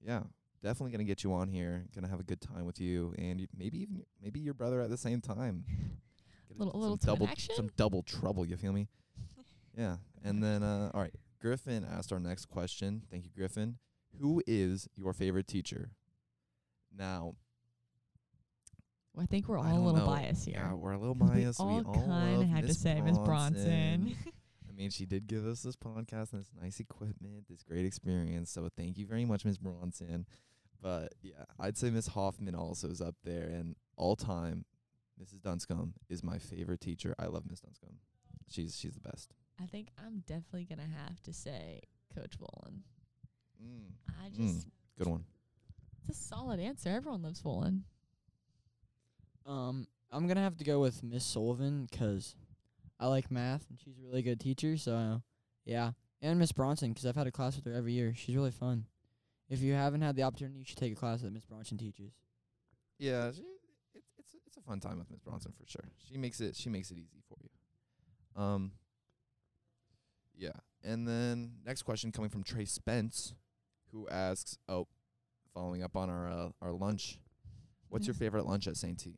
yeah, 0.00 0.22
definitely 0.62 0.92
gonna 0.92 1.04
get 1.04 1.24
you 1.24 1.32
on 1.32 1.48
here. 1.48 1.84
Gonna 1.94 2.08
have 2.08 2.20
a 2.20 2.24
good 2.24 2.40
time 2.40 2.64
with 2.64 2.80
you, 2.80 3.14
and 3.18 3.40
you, 3.40 3.46
maybe 3.56 3.78
even 3.82 4.02
maybe 4.22 4.40
your 4.40 4.54
brother 4.54 4.80
at 4.80 4.90
the 4.90 4.96
same 4.96 5.20
time. 5.20 5.64
Little- 6.50 6.72
some 6.72 6.80
little 6.80 6.96
double 6.96 7.28
action? 7.28 7.54
some 7.54 7.68
double 7.76 8.02
trouble. 8.02 8.44
You 8.44 8.56
feel 8.56 8.72
me? 8.72 8.88
yeah, 9.76 9.96
and 10.24 10.42
then 10.42 10.62
uh, 10.64 10.90
all 10.92 11.00
right, 11.00 11.14
Griffin 11.40 11.84
asked 11.88 12.12
our 12.12 12.18
next 12.18 12.46
question. 12.46 13.02
Thank 13.10 13.24
you, 13.24 13.30
Griffin. 13.36 13.76
Who 14.20 14.42
is 14.46 14.88
your 14.96 15.12
favorite 15.12 15.46
teacher? 15.46 15.90
Now, 16.96 17.34
Well, 19.14 19.22
I 19.22 19.26
think 19.26 19.48
we're 19.48 19.58
all 19.58 19.66
a 19.66 19.78
little 19.78 20.00
know. 20.00 20.06
biased 20.06 20.46
here. 20.46 20.56
Yeah, 20.56 20.74
we're 20.74 20.92
a 20.92 20.98
little 20.98 21.14
biased. 21.26 21.60
We 21.60 21.66
all, 21.66 21.84
all 21.86 22.06
kind 22.06 22.42
of 22.42 22.48
had 22.48 22.66
to 22.66 22.74
say 22.74 23.00
Miss 23.00 23.18
Bronson. 23.18 24.16
I 24.68 24.72
mean, 24.72 24.90
she 24.90 25.06
did 25.06 25.26
give 25.26 25.46
us 25.46 25.62
this 25.62 25.76
podcast 25.76 26.32
and 26.32 26.40
this 26.40 26.50
nice 26.60 26.80
equipment, 26.80 27.44
this 27.48 27.62
great 27.62 27.84
experience. 27.84 28.50
So 28.50 28.68
thank 28.76 28.96
you 28.98 29.06
very 29.06 29.24
much, 29.24 29.44
Miss 29.44 29.58
Bronson. 29.58 30.26
But 30.80 31.14
yeah, 31.22 31.44
I'd 31.58 31.76
say 31.76 31.90
Miss 31.90 32.08
Hoffman 32.08 32.54
also 32.54 32.88
is 32.88 33.00
up 33.00 33.16
there, 33.24 33.48
and 33.48 33.74
all 33.96 34.14
time, 34.16 34.64
Mrs. 35.20 35.40
Dunscombe 35.42 35.94
is 36.08 36.22
my 36.22 36.38
favorite 36.38 36.80
teacher. 36.80 37.14
I 37.18 37.26
love 37.26 37.44
Miss 37.48 37.60
Dunscombe. 37.60 37.98
She's 38.48 38.76
she's 38.78 38.94
the 38.94 39.00
best. 39.00 39.34
I 39.60 39.66
think 39.66 39.88
I'm 39.98 40.20
definitely 40.26 40.64
gonna 40.66 40.86
have 40.88 41.20
to 41.22 41.32
say 41.32 41.80
Coach 42.14 42.38
Volan. 42.38 42.82
Mm, 43.60 43.90
I 44.24 44.28
Mm. 44.30 44.34
just 44.54 44.68
good 44.96 45.08
one. 45.08 45.24
it's 46.08 46.10
a 46.20 46.22
solid 46.22 46.60
answer. 46.60 46.90
Everyone 46.90 47.22
loves 47.22 47.42
Volan. 47.42 47.82
Um, 49.46 49.86
I'm 50.10 50.26
gonna 50.28 50.42
have 50.42 50.56
to 50.58 50.64
go 50.64 50.80
with 50.80 51.02
Miss 51.02 51.24
Sullivan 51.24 51.88
'cause 51.90 52.36
I 53.00 53.06
like 53.08 53.30
math 53.30 53.68
and 53.68 53.78
she's 53.80 53.98
a 53.98 54.02
really 54.02 54.22
good 54.22 54.40
teacher. 54.40 54.76
So 54.76 55.22
yeah, 55.64 55.92
and 56.20 56.38
Miss 56.38 56.52
Bronson 56.52 56.94
'cause 56.94 57.04
I've 57.06 57.16
had 57.16 57.26
a 57.26 57.32
class 57.32 57.56
with 57.56 57.64
her 57.64 57.72
every 57.72 57.92
year. 57.92 58.14
She's 58.14 58.36
really 58.36 58.50
fun. 58.52 58.86
If 59.48 59.62
you 59.62 59.72
haven't 59.72 60.02
had 60.02 60.16
the 60.16 60.22
opportunity, 60.22 60.58
you 60.58 60.64
should 60.64 60.76
take 60.76 60.92
a 60.92 60.96
class 60.96 61.22
that 61.22 61.32
Miss 61.32 61.44
Bronson 61.44 61.78
teaches. 61.78 62.12
Yeah, 62.98 63.30
she, 63.32 63.40
it, 63.94 64.02
it's 64.18 64.34
it's 64.46 64.56
a 64.56 64.60
fun 64.60 64.80
time 64.80 64.98
with 64.98 65.10
Miss 65.10 65.20
Bronson 65.20 65.52
for 65.52 65.66
sure. 65.66 65.84
She 66.10 66.18
makes 66.18 66.40
it 66.40 66.54
she 66.56 66.68
makes 66.68 66.90
it 66.90 66.98
easy 66.98 67.22
for 67.28 67.36
you. 67.42 68.42
Um. 68.42 68.72
Yeah, 70.36 70.52
and 70.84 71.08
then 71.08 71.52
next 71.66 71.82
question 71.82 72.12
coming 72.12 72.30
from 72.30 72.44
Trey 72.44 72.64
Spence, 72.64 73.34
who 73.90 74.08
asks, 74.08 74.58
"Oh, 74.68 74.86
following 75.52 75.82
up 75.82 75.96
on 75.96 76.10
our 76.10 76.30
uh, 76.30 76.48
our 76.62 76.72
lunch, 76.72 77.18
what's 77.88 78.06
your 78.06 78.14
favorite 78.14 78.46
lunch 78.46 78.68
at 78.68 78.76
St. 78.76 78.98
T?" 78.98 79.16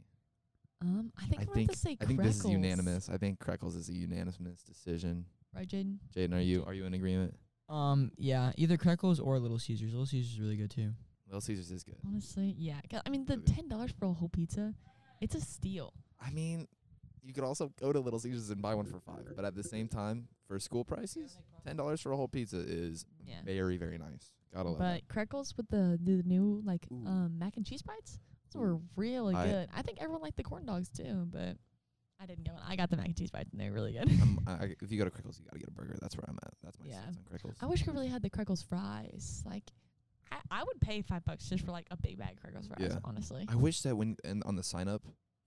Um, 0.83 1.13
I 1.19 1.27
think 1.27 1.41
I 1.41 1.43
I'm 1.43 1.47
gonna 1.47 1.57
think 1.57 1.73
to 1.73 1.77
say 1.77 1.97
I 2.01 2.05
think 2.07 2.23
this 2.23 2.39
is 2.39 2.47
unanimous. 2.47 3.11
I 3.11 3.19
think 3.19 3.39
Crackles 3.39 3.77
is 3.77 3.89
a 3.91 3.93
unanimous 3.93 4.63
decision. 4.63 5.27
right, 5.55 5.69
Jaden? 5.69 5.99
Jaden, 6.17 6.35
are 6.35 6.41
you 6.41 6.65
are 6.65 6.73
you 6.73 6.87
in 6.87 6.95
agreement? 6.95 7.35
Um, 7.71 8.11
yeah, 8.17 8.53
either 8.57 8.77
Crackles 8.77 9.21
or 9.21 9.39
Little 9.39 9.59
Caesars. 9.59 9.93
Little 9.93 10.07
Caesars 10.07 10.33
is 10.35 10.41
really 10.41 10.57
good 10.57 10.71
too. 10.71 10.93
Little 11.27 11.41
Caesars 11.41 11.71
is 11.71 11.85
good. 11.85 11.97
Honestly, 12.05 12.55
yeah. 12.59 12.81
'Cause, 12.91 13.01
I 13.07 13.11
mean, 13.11 13.25
the 13.27 13.35
Okay. 13.35 13.53
ten 13.55 13.69
dollars 13.69 13.93
for 13.93 14.07
a 14.07 14.13
whole 14.13 14.29
pizza, 14.29 14.75
it's 15.21 15.35
a 15.37 15.41
steal. 15.41 15.93
I 16.19 16.31
mean, 16.33 16.67
you 17.23 17.33
could 17.33 17.45
also 17.45 17.69
go 17.79 17.93
to 17.93 18.01
Little 18.01 18.19
Caesars 18.19 18.51
and 18.51 18.61
buy 18.61 18.75
one 18.75 18.87
for 18.87 18.99
five, 18.99 19.33
but 19.37 19.45
at 19.45 19.55
the 19.55 19.63
same 19.63 19.87
time, 19.89 20.29
for 20.49 20.59
school 20.59 20.85
prices, 20.85 21.39
ten 21.65 21.77
dollars 21.77 22.01
for 22.01 22.11
a 22.13 22.17
whole 22.17 22.27
pizza 22.29 22.59
is 22.59 23.07
Yeah. 23.25 23.43
very 23.45 23.77
very 23.77 23.99
nice. 23.99 24.33
Gotta 24.53 24.71
love 24.71 24.79
that. 24.81 25.03
But 25.07 25.09
Crackles 25.15 25.57
with 25.57 25.69
the 25.69 25.99
the 26.03 26.25
new 26.25 26.61
like 26.65 26.89
Ooh. 26.91 27.07
um 27.07 27.39
mac 27.39 27.57
and 27.57 27.65
cheese 27.65 27.83
bites, 27.83 28.19
those 28.53 28.61
were 28.61 28.81
really 28.97 29.37
I- 29.37 29.47
good. 29.47 29.69
I 29.73 29.83
think 29.83 29.99
everyone 30.01 30.23
liked 30.23 30.37
the 30.39 30.43
corn 30.43 30.67
dogs 30.67 30.89
too, 30.89 31.29
but 31.31 31.57
I 32.23 32.27
didn't 32.27 32.45
get 32.45 32.53
one. 32.55 32.63
I 32.67 32.77
got 32.77 32.91
the 32.91 32.97
mac 32.97 33.07
and 33.07 33.17
cheese 33.17 33.31
bites 33.31 33.51
and 33.53 33.61
they're 33.61 33.73
really 33.73 33.93
good. 33.93 34.09
um, 34.23 34.39
I, 34.47 34.53
I- 34.53 34.77
if 34.83 34.91
you 34.93 34.99
go 34.99 35.05
to 35.05 35.11
Crickles, 35.11 35.39
you 35.39 35.45
gotta 35.47 35.59
get 35.59 35.69
a 35.69 35.73
burger. 35.73 35.97
That's 36.01 36.17
where 36.17 36.25
I'm 36.29 36.39
at. 36.43 36.53
That's 36.63 36.79
my 36.79 36.87
Yeah. 36.87 37.01
on 37.07 37.17
Crickles. 37.33 37.55
I 37.61 37.67
wish 37.67 37.87
we 37.87 37.93
really 37.93 38.09
had 38.09 38.23
the 38.23 38.31
Crackles 38.31 38.63
fries. 38.63 39.43
Like, 39.47 39.65
I, 40.31 40.37
I 40.51 40.63
would 40.65 40.81
pay 40.81 41.03
five 41.03 41.25
bucks 41.25 41.49
just 41.49 41.65
for 41.65 41.73
like 41.73 41.87
a 41.91 41.97
big 41.97 42.19
bag 42.19 42.33
of 42.33 42.41
Crackles 42.43 42.67
fries. 42.69 42.91
Yeah. 42.93 42.99
Honestly. 43.05 43.47
I 43.49 43.57
wish 43.57 43.81
that 43.83 43.97
when 43.97 44.17
and 44.25 44.43
on 44.45 44.57
the 44.57 44.63
sign 44.63 44.87
up 44.89 45.03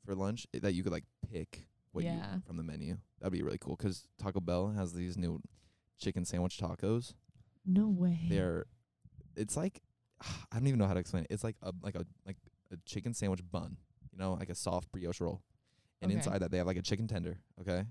for 0.06 0.16
lunch 0.16 0.48
i- 0.56 0.60
that 0.60 0.74
you 0.74 0.84
could 0.84 0.92
like 0.92 1.06
pick 1.32 1.68
what 1.92 2.04
you 2.04 2.10
Yeah. 2.12 2.32
want 2.32 2.46
from 2.48 2.58
the 2.58 2.64
menu. 2.64 2.98
That'd 3.20 3.34
be 3.34 3.44
really 3.44 3.60
cool 3.60 3.76
'cause 3.78 4.08
Taco 4.18 4.40
Bell 4.40 4.70
has 4.72 4.94
these 4.94 5.16
new 5.18 5.42
chicken 6.00 6.26
sandwich 6.26 6.58
tacos. 6.58 7.14
No 7.66 7.88
way. 7.88 8.26
They're 8.30 8.66
it's 9.36 9.56
like 9.56 9.82
I 10.22 10.58
don't 10.58 10.68
even 10.68 10.80
know 10.80 10.88
how 10.88 10.96
to 10.96 11.00
explain 11.00 11.24
it. 11.26 11.28
It's 11.32 11.44
like 11.44 11.56
a 11.62 11.72
like 11.84 11.96
a 11.96 12.06
like 12.26 12.38
a 12.72 12.78
chicken 12.86 13.14
sandwich 13.14 13.42
bun, 13.52 13.78
you 14.12 14.18
know, 14.18 14.34
like 14.34 14.50
a 14.50 14.56
soft 14.56 14.92
brioche 14.92 15.22
roll. 15.22 15.42
And 16.04 16.12
Okay. 16.12 16.18
inside 16.18 16.40
that 16.40 16.52
they 16.52 16.58
have 16.58 16.68
like 16.68 16.78
a 16.78 16.82
chicken 16.82 17.08
tender, 17.08 17.40
okay? 17.62 17.86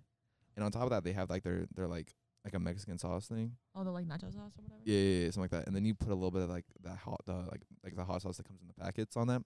And 0.56 0.64
on 0.64 0.70
top 0.70 0.84
of 0.84 0.90
that 0.90 1.02
they 1.04 1.12
have 1.12 1.30
like 1.30 1.42
their 1.42 1.66
their 1.74 1.88
like 1.88 2.14
like 2.44 2.54
a 2.54 2.58
Mexican 2.58 2.98
sauce 2.98 3.26
thing. 3.28 3.52
Oh, 3.74 3.84
the 3.84 3.90
like 3.90 4.06
nacho 4.06 4.32
sauce 4.32 4.52
or 4.58 4.62
whatever. 4.64 4.82
Yeah, 4.84 4.98
yeah, 4.98 5.18
yeah, 5.24 5.30
something 5.30 5.42
like 5.42 5.50
that. 5.52 5.66
And 5.66 5.74
then 5.76 5.84
you 5.84 5.94
put 5.94 6.08
a 6.08 6.14
little 6.14 6.30
bit 6.30 6.42
of 6.42 6.50
like 6.50 6.64
that 6.82 6.96
hot, 6.98 7.20
the 7.24 7.34
like 7.34 7.62
like 7.84 7.96
the 7.96 8.04
hot 8.04 8.22
sauce 8.22 8.36
that 8.36 8.46
comes 8.46 8.60
in 8.60 8.68
the 8.68 8.74
packets 8.74 9.16
on 9.16 9.28
that. 9.28 9.42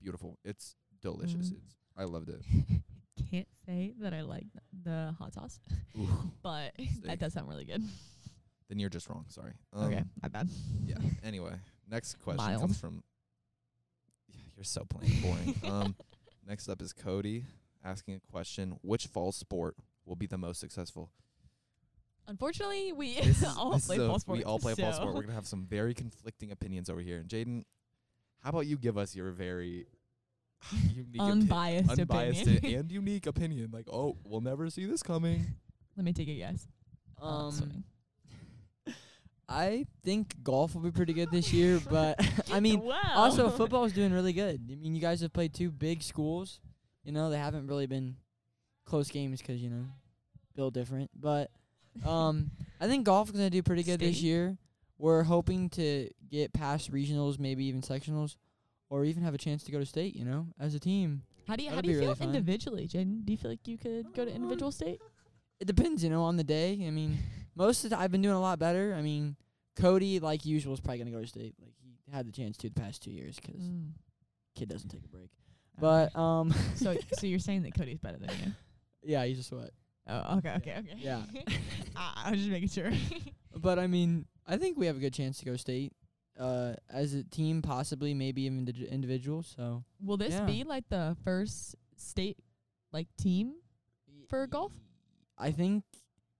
Beautiful. 0.00 0.38
It's 0.44 0.74
delicious. 1.00 1.50
Mm. 1.50 1.56
It's 1.62 1.76
I 1.96 2.04
loved 2.04 2.28
it. 2.28 2.40
Can't 3.30 3.48
say 3.64 3.94
that 4.00 4.12
I 4.14 4.20
like 4.22 4.46
the 4.84 5.14
hot 5.18 5.32
sauce, 5.34 5.58
but 6.42 6.72
Steak. 6.78 7.02
that 7.04 7.18
does 7.18 7.32
sound 7.32 7.48
really 7.48 7.64
good. 7.64 7.82
then 8.68 8.78
you're 8.78 8.90
just 8.90 9.08
wrong. 9.08 9.24
Sorry. 9.28 9.52
Um, 9.72 9.84
okay, 9.92 10.04
my 10.22 10.28
bad. 10.28 10.48
Yeah. 10.86 10.96
Anyway, 11.24 11.52
next 11.90 12.16
question 12.22 12.44
Mild. 12.46 12.60
comes 12.60 12.78
from. 12.78 13.02
Yeah, 14.28 14.40
you're 14.56 14.64
so 14.64 14.84
plain 14.84 15.10
boring. 15.22 15.54
um, 15.72 15.94
next 16.46 16.68
up 16.68 16.80
is 16.82 16.92
Cody 16.92 17.44
asking 17.84 18.14
a 18.14 18.20
question: 18.32 18.78
Which 18.82 19.06
fall 19.06 19.32
sport 19.32 19.76
will 20.04 20.16
be 20.16 20.26
the 20.26 20.38
most 20.38 20.60
successful? 20.60 21.10
Unfortunately, 22.28 22.92
we 22.92 23.14
This 23.14 23.42
is- 23.42 23.44
all 23.56 23.72
this 23.72 23.86
play 23.86 23.96
a- 23.96 24.06
fall 24.08 24.18
sports. 24.18 24.38
We 24.38 24.44
all 24.44 24.58
play 24.58 24.74
fall 24.74 24.92
sport. 24.92 25.14
We're 25.14 25.22
gonna 25.22 25.34
have 25.34 25.46
some 25.46 25.64
very 25.66 25.94
conflicting 26.02 26.50
opinions 26.50 26.90
over 26.90 27.00
here. 27.00 27.18
And 27.18 27.28
Jaden, 27.28 27.62
how 28.42 28.50
about 28.50 28.66
you 28.66 28.76
give 28.78 28.98
us 28.98 29.14
your 29.14 29.30
very 29.30 29.86
unique, 30.92 31.20
opi- 31.20 31.30
unbiased, 31.30 31.90
unbiased 32.00 32.42
opinion. 32.46 32.80
and 32.80 32.90
unique 32.92 33.26
opinion? 33.26 33.70
Like, 33.72 33.86
oh, 33.92 34.16
we'll 34.24 34.40
never 34.40 34.68
see 34.70 34.86
this 34.86 35.02
coming. 35.02 35.46
Let 35.96 36.04
me 36.04 36.12
take 36.12 36.28
a 36.28 36.34
guess. 36.34 36.66
Uh, 37.20 37.24
Um, 37.46 37.52
swimming. 37.52 37.84
I 39.48 39.86
think 40.04 40.42
golf 40.42 40.74
will 40.74 40.82
be 40.82 40.90
pretty 40.90 41.12
good 41.12 41.30
this 41.30 41.52
year, 41.52 41.80
but 41.90 42.18
I 42.52 42.60
mean, 42.60 42.80
wow. 42.80 42.96
also 43.14 43.48
football 43.56 43.84
is 43.84 43.92
doing 43.92 44.12
really 44.12 44.32
good. 44.32 44.60
I 44.70 44.74
mean, 44.74 44.94
you 44.94 45.00
guys 45.00 45.20
have 45.20 45.32
played 45.32 45.54
two 45.54 45.70
big 45.70 46.02
schools. 46.02 46.60
You 47.04 47.12
know, 47.12 47.30
they 47.30 47.38
haven't 47.38 47.68
really 47.68 47.86
been 47.86 48.16
close 48.84 49.10
games 49.10 49.40
'cause 49.42 49.56
you 49.56 49.70
know, 49.70 49.84
built 50.54 50.74
different. 50.74 51.10
But 51.14 51.50
um, 52.04 52.50
I 52.80 52.86
think 52.88 53.04
golf 53.04 53.28
is 53.28 53.32
gonna 53.32 53.50
do 53.50 53.62
pretty 53.62 53.82
good 53.82 54.00
this 54.00 54.20
year. 54.20 54.58
We're 54.98 55.22
hoping 55.22 55.68
to 55.70 56.10
get 56.30 56.52
past 56.52 56.90
regionals, 56.90 57.38
maybe 57.38 57.64
even 57.66 57.82
sectionals, 57.82 58.36
or 58.88 59.04
even 59.04 59.22
have 59.22 59.34
a 59.34 59.38
chance 59.38 59.62
to 59.64 59.72
go 59.72 59.78
to 59.78 59.86
state. 59.86 60.16
You 60.16 60.24
know, 60.24 60.46
as 60.58 60.74
a 60.74 60.80
team. 60.80 61.22
How 61.46 61.54
do 61.54 61.62
you 61.62 61.70
how 61.70 61.80
do 61.80 61.88
you 61.88 61.94
be 61.94 62.00
really 62.00 62.14
feel 62.16 62.26
individually, 62.26 62.88
Jaden? 62.88 63.24
Do 63.24 63.32
you 63.32 63.38
feel 63.38 63.52
like 63.52 63.68
you 63.68 63.78
could 63.78 64.12
go 64.14 64.24
to 64.24 64.34
individual 64.34 64.72
state? 64.72 65.00
It 65.60 65.66
depends, 65.66 66.02
you 66.02 66.10
know, 66.10 66.22
on 66.22 66.36
the 66.36 66.44
day. 66.44 66.84
I 66.86 66.90
mean, 66.90 67.18
most 67.56 67.82
of 67.84 67.90
the 67.90 67.98
I've 67.98 68.12
been 68.12 68.22
doing 68.22 68.34
a 68.36 68.40
lot 68.40 68.58
better. 68.58 68.94
I 68.94 69.02
mean, 69.02 69.36
Cody, 69.76 70.20
like 70.20 70.44
usual, 70.46 70.74
is 70.74 70.80
probably 70.80 70.98
gonna 70.98 71.10
go 71.10 71.20
to 71.20 71.26
state. 71.26 71.54
Like 71.60 71.72
he 71.80 72.12
had 72.12 72.26
the 72.28 72.32
chance 72.32 72.56
to 72.58 72.68
the 72.68 72.80
past 72.80 73.02
two 73.02 73.10
years 73.10 73.38
'cause 73.40 73.60
Mm. 73.60 73.92
kid 74.54 74.68
doesn't 74.68 74.88
take 74.90 75.04
a 75.04 75.08
break. 75.08 75.30
Okay. 75.78 75.80
But 75.80 76.16
um, 76.16 76.52
so 76.76 76.96
so 77.18 77.26
you're 77.26 77.38
saying 77.40 77.62
that 77.62 77.74
Cody's 77.74 77.98
better 77.98 78.18
than 78.18 78.30
you? 78.44 78.52
yeah, 79.02 79.24
he's 79.24 79.38
a 79.38 79.42
sweat. 79.42 79.70
Oh, 80.08 80.36
okay, 80.38 80.54
okay, 80.58 80.76
okay. 80.78 80.94
Yeah. 80.98 81.22
I, 81.96 82.22
I 82.26 82.30
was 82.30 82.38
just 82.40 82.50
making 82.50 82.68
sure. 82.68 82.92
But 83.56 83.78
I 83.80 83.86
mean, 83.88 84.26
I 84.46 84.56
think 84.56 84.78
we 84.78 84.86
have 84.86 84.96
a 84.96 85.00
good 85.00 85.12
chance 85.14 85.38
to 85.38 85.44
go 85.44 85.56
state. 85.56 85.92
Uh, 86.38 86.74
as 86.90 87.14
a 87.14 87.24
team, 87.24 87.62
possibly, 87.62 88.12
maybe 88.12 88.42
even 88.42 88.58
indi- 88.58 88.86
individual. 88.88 89.42
So 89.42 89.82
Will 90.00 90.18
this 90.18 90.34
Yeah. 90.34 90.44
be 90.44 90.64
like 90.64 90.86
the 90.90 91.16
first 91.24 91.74
state 91.96 92.36
like 92.92 93.08
team? 93.16 93.54
For 94.28 94.46
golf? 94.46 94.72
I 95.38 95.50
think, 95.50 95.82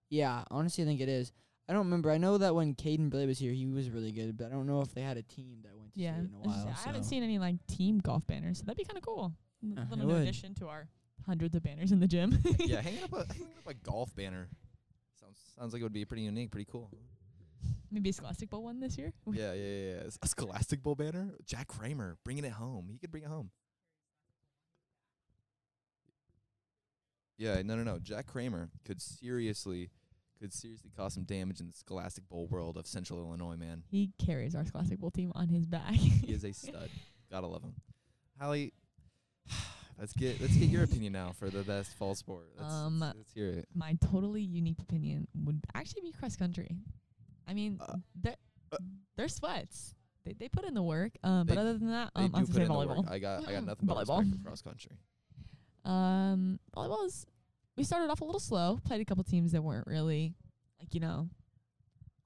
yeah. 0.09 0.45
Honestly, 0.51 0.85
I 0.85 0.87
think 0.87 1.01
it 1.01 1.09
is. 1.09 1.33
I 1.69 1.73
don't 1.73 1.85
remember. 1.87 2.11
I 2.13 2.19
know 2.19 2.39
that 2.39 2.55
when 2.55 2.75
Caden 2.75 3.11
Blay 3.11 3.27
was 3.27 3.39
here, 3.41 3.53
he 3.53 3.67
was 3.67 3.91
really 3.91 4.13
good, 4.13 4.37
but 4.37 4.47
I 4.47 4.51
don't 4.51 4.67
know 4.67 4.81
if 4.83 4.95
they 4.95 5.01
had 5.03 5.17
a 5.17 5.23
team 5.23 5.59
that 5.65 5.77
went 5.77 5.93
to 5.95 6.01
Yeah, 6.01 6.15
state 6.15 6.21
in 6.21 6.31
a 6.35 6.37
I 6.37 6.47
was 6.47 6.55
just 6.55 6.67
while. 6.67 6.75
say, 6.77 6.83
I 6.83 6.87
haven't 6.87 7.05
seen 7.05 7.23
any 7.25 7.39
like 7.39 7.67
team 7.67 7.99
golf 7.99 8.27
banners, 8.27 8.59
so 8.59 8.65
that'd 8.65 8.77
be 8.77 8.85
kind 8.85 8.97
of 8.99 9.05
cool. 9.05 9.33
L- 9.65 9.73
uh, 9.73 9.75
Yeah, 9.75 9.83
it 9.83 9.91
little 9.91 10.07
new 10.07 10.23
addition 10.23 10.55
to 10.57 10.69
our 10.69 10.87
hundreds 11.27 11.57
of 11.57 11.63
banners 11.65 11.91
in 11.91 11.99
the 11.99 12.07
gym. 12.07 12.39
yeah, 12.61 12.81
hanging 12.83 13.03
up 13.03 13.13
a 13.15 13.27
hanging 13.33 13.49
up 13.59 13.67
a 13.69 13.75
golf 13.75 14.15
banner 14.15 14.49
sounds 15.21 15.39
sounds 15.59 15.73
like 15.73 15.81
it 15.81 15.83
would 15.83 15.93
be 15.93 16.05
pretty 16.05 16.23
unique, 16.23 16.51
pretty 16.53 16.69
cool. 16.71 16.89
Maybe 17.91 18.11
a 18.11 18.13
Scholastic 18.13 18.51
Bowl 18.51 18.63
one 18.65 18.79
this 18.81 18.99
year. 18.99 19.13
yeah, 19.33 19.53
yeah, 19.53 19.63
yeah, 19.65 19.95
yeah. 20.05 20.11
A 20.23 20.27
Scholastic 20.29 20.83
Bowl 20.83 20.95
banner. 20.95 21.31
Jack 21.47 21.69
Kramer 21.69 22.17
bringing 22.25 22.45
it 22.45 22.53
home. 22.53 22.89
He 22.93 22.99
could 22.99 23.11
bring 23.11 23.23
it 23.25 23.29
home. 23.29 23.51
Yeah, 27.39 27.61
no, 27.63 27.77
no, 27.77 27.83
no. 27.83 27.99
Jack 27.99 28.27
Kramer 28.27 28.71
could 28.85 29.01
seriously, 29.03 29.91
could 30.41 30.53
seriously 30.53 30.91
cause 30.97 31.15
some 31.15 31.25
damage 31.25 31.61
in 31.61 31.67
the 31.67 31.73
Scholastic 31.73 32.29
Bowl 32.29 32.47
world 32.47 32.77
of 32.77 32.87
Central 32.87 33.19
Illinois, 33.19 33.57
man. 33.57 33.83
He 33.91 34.11
carries 34.19 34.55
our 34.55 34.65
Scholastic 34.65 34.99
Bowl 35.01 35.11
team 35.11 35.33
on 35.35 35.49
his 35.49 35.67
back. 35.67 35.91
He 35.95 36.33
is 36.33 36.45
a 36.45 36.53
stud. 36.53 36.89
Gotta 37.31 37.47
love 37.47 37.63
him. 37.63 37.75
Hallie, 38.41 38.73
let's 39.99 40.13
get 40.13 40.41
let's 40.41 40.57
get 40.57 40.69
your 40.69 40.83
opinion 40.85 41.13
now 41.13 41.33
for 41.39 41.51
the 41.51 41.63
best 41.63 41.95
fall 41.97 42.15
sport. 42.15 42.49
Let's, 42.59 42.73
Um, 42.73 43.01
let's, 43.01 43.17
let's 43.17 43.33
hear 43.35 43.49
it. 43.51 43.69
My 43.75 43.97
totally 44.11 44.43
unique 44.43 44.79
opinion 44.81 45.27
would 45.45 45.61
actually 45.75 46.03
be 46.03 46.13
cross 46.13 46.37
country. 46.37 46.77
I 47.49 47.55
mean, 47.55 47.79
Uh, 47.81 47.97
they're 48.21 48.37
uh. 48.73 48.77
they're 49.17 49.29
sweats. 49.29 49.95
They 50.25 50.33
they 50.33 50.49
put 50.49 50.65
in 50.65 50.75
the 50.75 50.83
work. 50.83 51.13
Um, 51.23 51.47
but 51.47 51.57
other 51.59 51.77
than 51.79 51.91
that, 51.91 52.11
um, 52.15 52.25
I 52.35 52.39
do 52.39 52.41
was 52.41 52.51
put 52.51 52.57
say 52.63 52.65
volleyball. 52.67 53.09
I 53.11 53.19
got 53.19 53.49
I 53.49 53.53
got 53.53 53.65
nothing 53.67 53.87
but 53.87 53.97
Volleyball. 53.97 54.19
respect 54.21 54.43
for 54.43 54.49
cross 54.49 54.63
country. 54.63 54.93
Um, 55.87 56.59
volleyball 56.77 57.07
is. 57.07 57.27
We 57.77 57.85
started 57.85 58.11
off 58.11 58.23
a 58.23 58.25
little 58.25 58.41
slow. 58.41 58.81
Played 58.85 59.03
a 59.03 59.05
couple 59.05 59.23
teams 59.25 59.53
that 59.53 59.63
weren't 59.63 59.87
really, 59.87 60.35
like 60.81 60.95
you 60.95 61.01
know, 61.01 61.29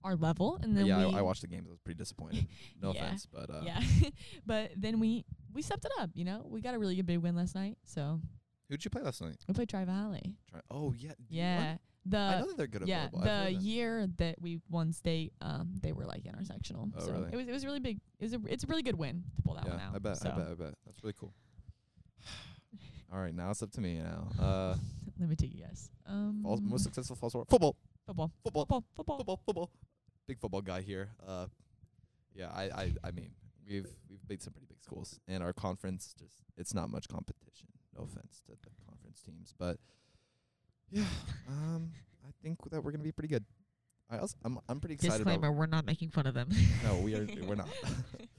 our 0.04 0.16
level, 0.16 0.58
and 0.62 0.76
then 0.76 0.86
yeah, 0.86 1.06
we 1.06 1.14
I, 1.14 1.18
I 1.18 1.22
watched 1.22 1.42
the 1.42 1.48
games. 1.48 1.66
I 1.68 1.70
was 1.70 1.80
pretty 1.80 1.98
disappointed. 1.98 2.46
No 2.80 2.94
Yeah. 2.94 3.04
offense, 3.04 3.26
but 3.26 3.50
uh, 3.50 3.60
yeah, 3.64 3.80
but 4.46 4.70
then 4.76 5.00
we 5.00 5.24
we 5.52 5.62
stepped 5.62 5.84
it 5.84 5.92
up. 5.98 6.10
You 6.14 6.24
know, 6.24 6.46
we 6.48 6.60
got 6.60 6.74
a 6.74 6.78
really 6.78 6.96
good 6.96 7.06
big 7.06 7.18
win 7.18 7.36
last 7.36 7.54
night. 7.54 7.76
So 7.84 8.20
who'd 8.68 8.84
you 8.84 8.90
play 8.90 9.02
last 9.02 9.20
night? 9.20 9.36
we 9.48 9.54
played 9.54 9.68
Tri 9.68 9.84
Valley. 9.84 10.36
Try. 10.50 10.60
Oh 10.70 10.94
yeah. 10.96 11.12
Yeah, 11.28 11.76
the 12.06 12.18
I 12.18 12.40
know 12.40 12.46
that 12.46 12.56
they're 12.56 12.66
good 12.66 12.82
at 12.82 12.88
yeah, 12.88 13.08
the 13.12 13.52
year 13.52 14.06
that 14.18 14.40
we 14.40 14.60
won 14.70 14.92
state, 14.92 15.32
um, 15.42 15.74
they 15.82 15.92
were 15.92 16.06
like 16.06 16.24
in 16.24 16.34
our 16.34 16.44
sectional. 16.44 16.88
Oh, 16.96 17.00
so 17.04 17.12
really? 17.12 17.28
it 17.32 17.36
was 17.36 17.48
it 17.48 17.52
was 17.52 17.66
really 17.66 17.80
big. 17.80 18.00
It 18.18 18.24
was 18.24 18.34
a 18.34 18.40
it's 18.46 18.64
a 18.64 18.66
really 18.68 18.82
good 18.82 18.96
win 18.96 19.24
to 19.36 19.42
pull 19.42 19.54
that 19.54 19.64
yeah, 19.66 19.72
one 19.72 19.80
out. 19.80 19.94
I 19.96 19.98
bet. 19.98 20.16
So 20.16 20.30
I 20.30 20.32
bet. 20.38 20.48
I 20.48 20.54
bet. 20.54 20.74
That's 20.86 21.02
really 21.02 21.14
cool. 21.18 21.34
All 23.12 23.18
right, 23.18 23.34
now 23.34 23.50
it's 23.50 23.62
up 23.62 23.72
to 23.72 23.80
me 23.80 23.98
now. 24.00 24.28
Uh, 24.40 24.76
let 25.18 25.28
me 25.28 25.36
take 25.36 25.52
a 25.52 25.56
guess. 25.58 25.90
Um, 26.06 26.40
most 26.42 26.84
successful 26.84 27.14
fall 27.14 27.28
sport 27.28 27.48
football. 27.50 27.76
football, 28.06 28.32
Football. 28.42 28.64
football, 28.64 28.84
football. 28.96 29.16
Football. 29.18 29.40
Football. 29.44 29.70
Big 30.26 30.38
football 30.40 30.62
guy 30.62 30.80
here. 30.80 31.10
Uh, 31.26 31.46
yeah, 32.34 32.48
I, 32.54 32.62
I, 32.62 32.94
I 33.04 33.10
mean, 33.10 33.30
we've 33.68 33.86
we've 34.08 34.26
beat 34.26 34.42
some 34.42 34.52
pretty 34.54 34.66
big 34.66 34.80
schools, 34.82 35.20
and 35.28 35.42
our 35.42 35.52
conference 35.52 36.14
just 36.18 36.36
it's 36.56 36.72
not 36.72 36.88
much 36.90 37.06
competition. 37.08 37.66
No 37.96 38.04
offense 38.04 38.40
to 38.46 38.52
the 38.52 38.70
conference 38.86 39.20
teams, 39.20 39.52
but 39.58 39.76
yeah, 40.90 41.04
um, 41.48 41.90
I 42.26 42.30
think 42.42 42.58
that 42.70 42.82
we're 42.82 42.92
gonna 42.92 43.04
be 43.04 43.12
pretty 43.12 43.28
good. 43.28 43.44
I 44.08 44.18
also, 44.18 44.36
I'm 44.42 44.58
I'm 44.68 44.80
pretty 44.80 44.94
excited 44.94 45.20
about 45.20 45.32
Disclaimer: 45.32 45.52
We're 45.52 45.66
not 45.66 45.84
making 45.84 46.10
fun 46.10 46.26
of 46.26 46.34
them. 46.34 46.48
No, 46.84 46.96
we 46.96 47.14
are. 47.14 47.26
We're 47.46 47.56
not. 47.56 47.68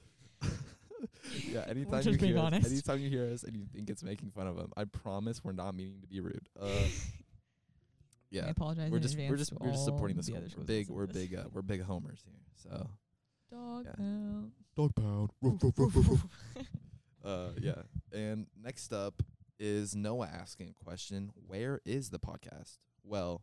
yeah. 1.50 1.64
Anytime 1.68 2.02
you 2.06 2.16
hear, 2.16 2.38
us, 2.38 2.44
honest. 2.44 2.70
anytime 2.70 3.00
you 3.00 3.08
hear 3.10 3.30
us 3.32 3.42
and 3.44 3.56
you 3.56 3.64
think 3.72 3.90
it's 3.90 4.02
making 4.02 4.30
fun 4.30 4.46
of 4.46 4.56
them, 4.56 4.72
I 4.76 4.84
promise 4.84 5.42
we're 5.42 5.52
not 5.52 5.74
meaning 5.74 6.00
to 6.02 6.06
be 6.06 6.20
rude. 6.20 6.48
Uh, 6.60 6.66
yeah, 8.30 8.42
I 8.42 8.44
yeah. 8.44 8.50
apologize. 8.50 8.90
We're 8.90 8.98
in 8.98 9.02
just 9.02 9.18
we're 9.18 9.36
just 9.36 9.52
we're 9.58 9.72
just 9.72 9.84
supporting 9.84 10.16
all 10.16 10.22
the 10.22 10.24
school. 10.24 10.42
We're 10.58 10.64
big. 10.64 10.88
We're 10.88 11.06
this. 11.06 11.16
big. 11.16 11.34
Uh, 11.38 11.44
we're 11.52 11.62
big 11.62 11.82
homers 11.82 12.22
here. 12.24 12.40
So 12.62 12.88
Dog 13.50 13.84
yeah. 13.84 13.92
pound. 13.96 14.52
dog 14.76 14.94
pound. 14.94 15.30
uh, 17.24 17.48
yeah. 17.60 17.82
And 18.12 18.46
next 18.62 18.92
up 18.92 19.22
is 19.58 19.94
Noah 19.94 20.28
asking 20.32 20.74
a 20.80 20.84
question: 20.84 21.30
Where 21.46 21.80
is 21.84 22.10
the 22.10 22.18
podcast? 22.18 22.78
Well, 23.04 23.42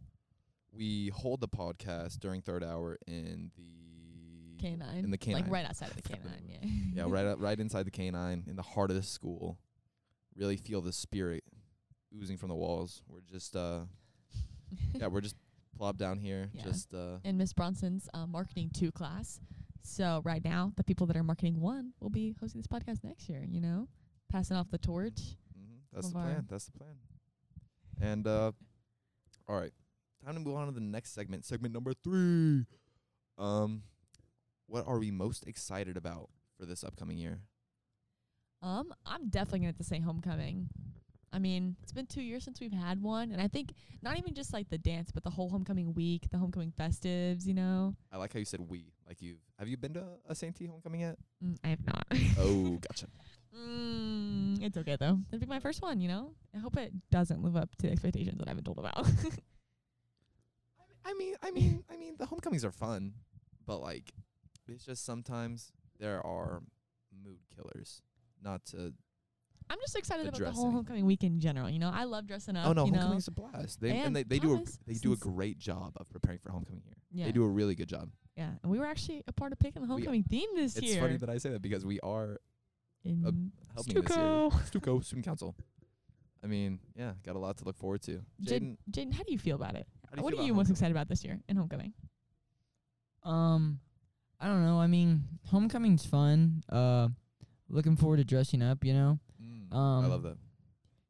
we 0.71 1.09
hold 1.09 1.41
the 1.41 1.47
podcast 1.47 2.19
during 2.19 2.41
third 2.41 2.63
hour 2.63 2.97
in 3.07 3.51
the 3.55 3.88
Canine. 4.59 5.03
in 5.05 5.11
the 5.11 5.17
canine. 5.17 5.43
Like 5.43 5.51
right 5.51 5.65
outside 5.65 5.89
of 5.89 5.95
the 5.95 6.01
canine. 6.01 6.43
Yeah. 6.47 6.69
yeah, 6.93 7.03
right 7.07 7.25
out, 7.25 7.39
right 7.39 7.59
inside 7.59 7.85
the 7.85 7.91
canine, 7.91 8.43
in 8.47 8.55
the 8.55 8.61
heart 8.61 8.89
of 8.89 8.95
the 8.95 9.03
school. 9.03 9.57
Really 10.35 10.57
feel 10.57 10.81
the 10.81 10.93
spirit 10.93 11.43
oozing 12.17 12.37
from 12.37 12.49
the 12.49 12.55
walls. 12.55 13.03
We're 13.07 13.21
just 13.21 13.55
uh 13.55 13.81
yeah, 14.93 15.07
we're 15.07 15.21
just 15.21 15.35
plopped 15.77 15.99
down 15.99 16.19
here. 16.19 16.49
Yeah. 16.53 16.63
Just 16.63 16.93
uh 16.93 17.17
in 17.23 17.37
Miss 17.37 17.53
Bronson's 17.53 18.07
uh, 18.13 18.27
marketing 18.27 18.71
two 18.73 18.91
class. 18.91 19.39
So 19.81 20.21
right 20.23 20.43
now, 20.43 20.73
the 20.75 20.83
people 20.83 21.07
that 21.07 21.15
are 21.15 21.23
marketing 21.23 21.59
one 21.59 21.93
will 21.99 22.09
be 22.09 22.35
hosting 22.39 22.61
this 22.61 22.67
podcast 22.67 23.03
next 23.03 23.29
year. 23.29 23.45
You 23.47 23.61
know, 23.61 23.87
passing 24.31 24.57
off 24.57 24.69
the 24.69 24.77
torch. 24.77 25.19
Mm-hmm. 25.57 25.77
that's 25.93 26.07
the 26.07 26.13
plan. 26.13 26.45
That's 26.49 26.65
the 26.65 26.71
plan. 26.71 26.95
And 28.01 28.27
uh 28.27 28.51
all 29.47 29.59
right. 29.59 29.71
Time 30.23 30.33
to 30.35 30.39
move 30.41 30.57
on 30.57 30.67
to 30.67 30.73
the 30.73 30.81
next 30.81 31.13
segment. 31.13 31.45
Segment 31.45 31.73
number 31.73 31.93
3. 31.93 32.65
Um 33.37 33.83
what 34.69 34.87
are 34.87 34.99
we 34.99 35.11
most 35.11 35.47
excited 35.47 35.97
about 35.97 36.29
for 36.57 36.65
this 36.65 36.83
upcoming 36.83 37.17
year? 37.17 37.41
Um, 38.61 38.93
I'm 39.05 39.29
definitely 39.29 39.59
gonna 39.59 39.69
have 39.69 39.77
to 39.77 39.83
say 39.83 39.99
homecoming. 39.99 40.69
I 41.31 41.37
mean, 41.37 41.75
it's 41.83 41.91
been 41.91 42.07
two 42.07 42.21
years 42.21 42.43
since 42.43 42.59
we've 42.59 42.73
had 42.73 43.01
one, 43.01 43.31
and 43.31 43.39
I 43.41 43.47
think 43.47 43.73
not 44.01 44.17
even 44.17 44.33
just 44.33 44.51
like 44.51 44.69
the 44.69 44.79
dance, 44.79 45.11
but 45.11 45.23
the 45.23 45.29
whole 45.29 45.49
homecoming 45.49 45.93
week, 45.93 46.27
the 46.31 46.37
homecoming 46.37 46.73
festives. 46.77 47.45
You 47.45 47.53
know, 47.53 47.95
I 48.11 48.17
like 48.17 48.33
how 48.33 48.39
you 48.39 48.45
said 48.45 48.61
we. 48.67 48.93
Like 49.07 49.21
you've 49.21 49.37
have 49.57 49.67
you 49.67 49.77
been 49.77 49.93
to 49.93 50.03
a. 50.27 50.35
T 50.35 50.65
homecoming 50.65 51.01
yet? 51.01 51.17
mm, 51.43 51.57
I 51.63 51.67
have 51.69 51.85
not. 51.85 52.05
oh, 52.39 52.77
gotcha. 52.89 53.07
mm, 53.55 54.61
it's 54.63 54.77
okay 54.77 54.97
though. 54.99 55.19
It'll 55.31 55.39
be 55.39 55.45
my 55.45 55.59
first 55.59 55.81
one. 55.81 55.99
You 56.01 56.07
know, 56.09 56.31
I 56.55 56.59
hope 56.59 56.77
it 56.77 56.93
doesn't 57.11 57.41
live 57.43 57.55
up 57.55 57.75
to 57.77 57.87
the 57.87 57.91
expectations 57.91 58.39
that 58.39 58.47
I've 58.47 58.55
been 58.55 58.65
told 58.65 58.79
about. 58.79 59.07
I 61.05 61.13
mean, 61.13 61.35
I 61.41 61.51
mean, 61.51 61.83
I 61.91 61.97
mean, 61.97 62.15
the 62.17 62.25
homecomings 62.25 62.65
are 62.65 62.71
fun, 62.71 63.13
but 63.65 63.81
like, 63.81 64.13
it's 64.69 64.85
just 64.85 65.05
sometimes 65.05 65.71
there 65.99 66.25
are 66.25 66.61
mood 67.23 67.39
killers. 67.55 68.01
Not 68.41 68.65
to 68.67 68.93
I'm 69.71 69.77
just 69.81 69.95
excited 69.95 70.25
the 70.25 70.29
about 70.29 70.39
the 70.39 70.45
whole 70.45 70.53
dressing. 70.63 70.71
homecoming 70.71 71.05
week 71.05 71.23
in 71.23 71.39
general. 71.39 71.69
You 71.69 71.77
know, 71.79 71.91
I 71.93 72.05
love 72.05 72.25
dressing 72.25 72.55
up. 72.55 72.65
oh 72.67 72.73
no, 72.73 72.85
you 72.85 72.91
know? 72.91 72.99
homecoming's 72.99 73.27
a 73.27 73.31
blast. 73.31 73.79
They 73.81 73.91
and, 73.91 73.99
And 74.07 74.15
they, 74.15 74.23
they 74.23 74.39
do 74.39 74.53
a 74.53 74.55
Thomas, 74.55 74.79
they 74.87 74.93
do 74.93 75.13
a 75.13 75.15
since- 75.15 75.23
great 75.23 75.59
job 75.59 75.93
of 75.97 76.09
preparing 76.09 76.39
for 76.39 76.49
homecoming 76.51 76.81
here. 76.83 76.95
Yeah, 77.11 77.25
They 77.25 77.31
do 77.31 77.43
a 77.43 77.47
really 77.49 77.75
good 77.75 77.89
job. 77.89 78.09
yeah. 78.35 78.51
And 78.63 78.71
we 78.71 78.79
were 78.79 78.85
actually 78.87 79.23
a 79.27 79.31
part 79.33 79.51
of 79.51 79.59
picking 79.59 79.81
the 79.81 79.87
We- 79.87 79.93
homecoming 79.93 80.23
theme 80.23 80.49
this 80.55 80.75
year. 80.75 80.83
It's 80.83 80.93
year. 80.93 81.01
funny 81.01 81.17
that 81.17 81.29
I 81.29 81.37
say 81.37 81.49
that 81.51 81.61
because 81.61 81.85
we 81.85 81.99
are 81.99 82.39
in 83.03 83.51
helping 83.73 83.93
this 83.93 83.95
year. 83.95 84.03
Stuco. 84.03 84.51
Stuco 84.71 85.03
Student 85.03 85.25
Council. 85.25 85.55
I 86.43 86.47
mean, 86.47 86.79
yeah, 86.95 87.13
got 87.25 87.35
a 87.35 87.39
lot 87.39 87.57
to 87.57 87.65
look 87.65 87.77
forward 87.77 88.01
to. 88.03 88.21
Jaden, 88.43 88.77
Jaden, 88.89 89.07
Jaden, 89.09 89.13
how 89.13 89.23
do 89.23 89.31
you 89.33 89.37
feel 89.39 89.55
about 89.57 89.75
it? 89.75 89.85
how 90.09 90.15
do 90.15 90.19
you 90.21 90.23
what 90.23 90.31
feel 90.31 90.39
are 90.39 90.41
about 90.41 90.47
you 90.47 90.53
most 90.53 90.67
homecoming? 90.67 90.71
excited 90.73 90.91
about 90.93 91.07
this 91.09 91.23
year 91.25 91.39
in 91.49 91.57
homecoming? 91.57 91.93
Um, 93.23 93.79
I 94.39 94.47
don't 94.47 94.63
know. 94.65 94.79
I 94.79 94.87
mean, 94.87 95.23
homecoming's 95.47 96.05
fun. 96.05 96.63
Uh, 96.69 97.09
looking 97.67 97.95
forward 97.95 98.17
to 98.17 98.23
dressing 98.23 98.61
up. 98.61 98.83
You 98.85 98.93
know, 98.93 99.19
Mm, 99.41 99.67
I 99.73 99.75
Um, 99.75 100.09
love 100.09 100.23
that. 100.23 100.37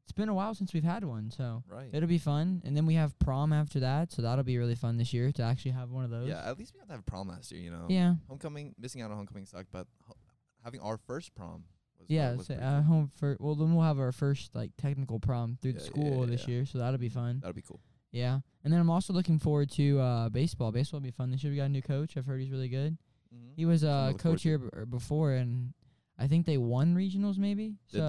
it's 0.02 0.12
been 0.12 0.28
a 0.28 0.34
while 0.34 0.54
since 0.54 0.72
we've 0.74 0.84
had 0.84 1.04
one, 1.04 1.30
so 1.30 1.62
Right. 1.68 1.88
it'll 1.92 2.08
be 2.08 2.18
fun. 2.18 2.60
And 2.64 2.76
then 2.76 2.86
we 2.86 2.94
have 2.94 3.18
prom 3.18 3.52
after 3.52 3.80
that, 3.80 4.10
so 4.12 4.22
that'll 4.22 4.44
be 4.44 4.58
really 4.58 4.74
fun 4.74 4.96
this 4.96 5.12
year 5.12 5.30
to 5.32 5.42
actually 5.42 5.70
have 5.72 5.90
one 5.90 6.04
of 6.04 6.10
those. 6.10 6.28
Yeah, 6.28 6.42
at 6.48 6.58
least 6.58 6.72
we 6.74 6.78
got 6.80 6.86
to 6.88 6.94
have 6.94 7.06
prom 7.06 7.28
last 7.28 7.50
year. 7.52 7.60
You 7.60 7.70
know. 7.70 7.86
Yeah. 7.88 8.16
Homecoming, 8.28 8.74
missing 8.78 9.02
out 9.02 9.10
on 9.10 9.16
homecoming 9.16 9.46
sucked, 9.46 9.70
but 9.72 9.86
ho- 10.06 10.16
having 10.64 10.80
our 10.80 10.96
first 10.98 11.34
prom 11.34 11.64
was 11.98 12.08
Yeah, 12.10 12.34
was 12.34 12.46
so 12.48 12.54
at 12.54 12.60
cool. 12.60 12.82
home 12.82 13.08
for 13.14 13.36
well, 13.40 13.54
then 13.54 13.74
we'll 13.74 13.84
have 13.84 13.98
our 14.00 14.12
first 14.12 14.54
like 14.54 14.76
technical 14.76 15.20
prom 15.20 15.56
through 15.62 15.74
the 15.74 15.78
Yeah, 15.80 15.84
yeah, 15.84 15.90
school 15.90 16.20
yeah, 16.20 16.26
this 16.26 16.42
yeah. 16.48 16.54
year, 16.54 16.66
so 16.66 16.78
that'll 16.78 16.98
be 16.98 17.08
fun. 17.08 17.38
That'll 17.40 17.54
be 17.54 17.62
cool. 17.62 17.80
Yeah, 18.12 18.40
and 18.64 18.72
then 18.72 18.80
I'm 18.80 18.90
also 18.90 19.12
looking 19.12 19.38
forward 19.38 19.70
to 19.72 20.00
uh 20.00 20.28
baseball. 20.30 20.72
Baseball 20.72 20.98
will 20.98 21.04
be 21.04 21.10
fun 21.12 21.30
this 21.30 21.44
year. 21.44 21.52
We 21.52 21.56
got 21.56 21.66
a 21.66 21.68
new 21.68 21.82
coach. 21.82 22.16
I've 22.16 22.26
heard 22.26 22.40
he's 22.40 22.50
really 22.50 22.68
good. 22.68 22.98
Mm-hmm. 23.34 23.52
He 23.56 23.64
was 23.64 23.82
Something 23.82 24.18
to 24.18 24.28
uh 24.28 24.30
coach 24.30 24.42
here 24.42 24.58
b- 24.58 24.68
before, 24.88 25.32
and 25.32 25.72
I 26.18 26.26
think 26.26 26.46
they 26.46 26.58
won 26.58 26.94
regionals 26.94 27.38
maybe. 27.38 27.74
Did 27.90 27.98
so 27.98 28.06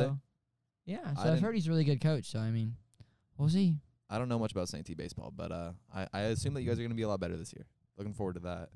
they? 0.86 0.94
yeah, 0.94 1.14
so 1.14 1.32
I've 1.32 1.42
heard 1.42 1.56
he's 1.56 1.68
a 1.68 1.70
really 1.70 1.84
good 1.84 2.02
coach. 2.02 2.32
So 2.32 2.40
I 2.40 2.52
mean, 2.52 2.76
we'll 3.38 3.50
see. 3.50 3.78
I 4.10 4.18
don't 4.18 4.28
know 4.28 4.40
much 4.40 4.52
about 4.52 4.68
St. 4.68 4.86
T 4.86 4.94
baseball, 4.94 5.32
but 5.34 5.52
uh, 5.52 5.72
I, 5.94 6.08
I 6.14 6.20
assume 6.24 6.54
that 6.56 6.62
you 6.62 6.68
guys 6.68 6.78
are 6.78 6.82
going 6.82 6.90
to 6.92 6.96
be 6.96 7.04
a 7.04 7.08
lot 7.08 7.22
better 7.22 7.38
this 7.38 7.54
year. 7.54 7.66
Looking 7.98 8.14
forward 8.14 8.34
to 8.34 8.40
that. 8.42 8.70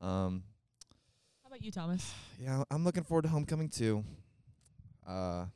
Um, 0.00 0.44
How 1.42 1.48
about 1.48 1.62
you, 1.62 1.72
Thomas? 1.72 2.14
yeah, 2.40 2.62
I'm 2.70 2.84
looking 2.84 3.02
forward 3.02 3.22
to 3.22 3.28
homecoming 3.28 3.68
too. 3.68 4.04
Uh, 5.06 5.46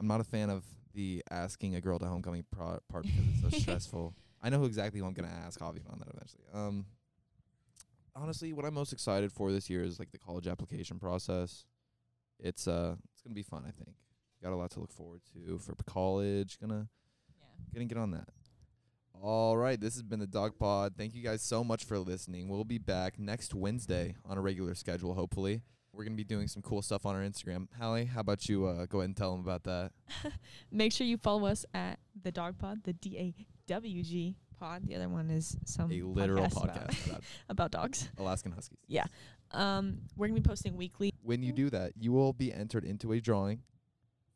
I'm 0.00 0.08
not 0.08 0.20
a 0.20 0.24
fan 0.24 0.50
of 0.50 0.64
the 0.92 1.22
asking 1.30 1.76
a 1.76 1.80
girl 1.80 1.98
to 2.00 2.06
homecoming 2.06 2.44
pro- 2.50 2.80
part 2.90 3.04
because 3.04 3.22
it's 3.44 3.52
so 3.52 3.58
stressful. 3.60 4.14
I 4.42 4.48
know 4.48 4.58
who 4.58 4.64
exactly 4.66 4.98
who 4.98 5.06
I'm 5.06 5.14
gonna 5.14 5.32
ask. 5.46 5.60
Javi 5.60 5.80
on 5.90 6.00
that 6.00 6.08
eventually. 6.12 6.44
Um, 6.52 6.86
honestly, 8.16 8.52
what 8.52 8.64
I'm 8.64 8.74
most 8.74 8.92
excited 8.92 9.32
for 9.32 9.52
this 9.52 9.68
year 9.70 9.82
is 9.82 9.98
like 9.98 10.10
the 10.12 10.18
college 10.18 10.46
application 10.46 10.98
process. 10.98 11.64
It's 12.38 12.66
uh, 12.68 12.96
it's 13.12 13.22
gonna 13.22 13.34
be 13.34 13.42
fun. 13.42 13.64
I 13.66 13.70
think 13.70 13.94
got 14.42 14.52
a 14.52 14.56
lot 14.56 14.70
to 14.72 14.80
look 14.80 14.92
forward 14.92 15.20
to 15.32 15.58
for 15.58 15.74
college. 15.86 16.58
Gonna 16.60 16.88
Yeah. 17.28 17.64
gonna 17.72 17.86
get 17.86 17.98
on 17.98 18.10
that. 18.12 18.28
All 19.22 19.56
right, 19.56 19.80
this 19.80 19.94
has 19.94 20.02
been 20.02 20.18
the 20.18 20.26
DawgPod. 20.26 20.96
Thank 20.98 21.14
you 21.14 21.22
guys 21.22 21.40
so 21.40 21.62
much 21.64 21.84
for 21.84 21.98
listening. 21.98 22.48
We'll 22.48 22.64
be 22.64 22.78
back 22.78 23.18
next 23.18 23.54
Wednesday 23.54 24.16
on 24.24 24.36
a 24.36 24.40
regular 24.40 24.74
schedule, 24.74 25.14
hopefully. 25.14 25.62
We're 25.92 26.04
gonna 26.04 26.16
be 26.16 26.24
doing 26.24 26.48
some 26.48 26.60
cool 26.62 26.82
stuff 26.82 27.06
on 27.06 27.14
our 27.14 27.22
Instagram. 27.22 27.68
Hallie, 27.78 28.06
how 28.06 28.20
about 28.20 28.48
you 28.48 28.66
uh, 28.66 28.86
go 28.86 28.98
ahead 28.98 29.10
and 29.10 29.16
tell 29.16 29.30
them 29.32 29.40
about 29.40 29.62
that? 29.64 29.92
Make 30.72 30.92
sure 30.92 31.06
you 31.06 31.16
follow 31.16 31.46
us 31.46 31.64
at 31.72 32.00
the 32.20 32.32
Dog 32.32 32.58
Pod, 32.58 32.82
the 32.82 32.92
D 32.92 33.16
A 33.16 33.34
W 33.68 34.02
G 34.02 34.36
pod. 34.64 34.86
The 34.86 34.94
other 34.96 35.08
one 35.08 35.30
is 35.30 35.56
some 35.64 35.90
a 35.92 36.02
literal 36.02 36.46
podcast 36.46 36.64
about- 36.64 36.88
podcast 36.90 37.06
about 37.06 37.22
about 37.48 37.70
dogs. 37.70 38.08
Alaskan 38.18 38.52
Huskies. 38.52 38.78
Yeah. 38.86 39.04
Um, 39.50 39.98
we're 40.16 40.26
gonna 40.28 40.40
be 40.40 40.48
posting 40.48 40.76
weekly. 40.76 41.12
When 41.22 41.42
you 41.42 41.52
do 41.52 41.70
that, 41.70 41.92
you 41.98 42.12
will 42.12 42.32
be 42.32 42.52
entered 42.52 42.84
into 42.84 43.12
a 43.12 43.20
drawing 43.20 43.62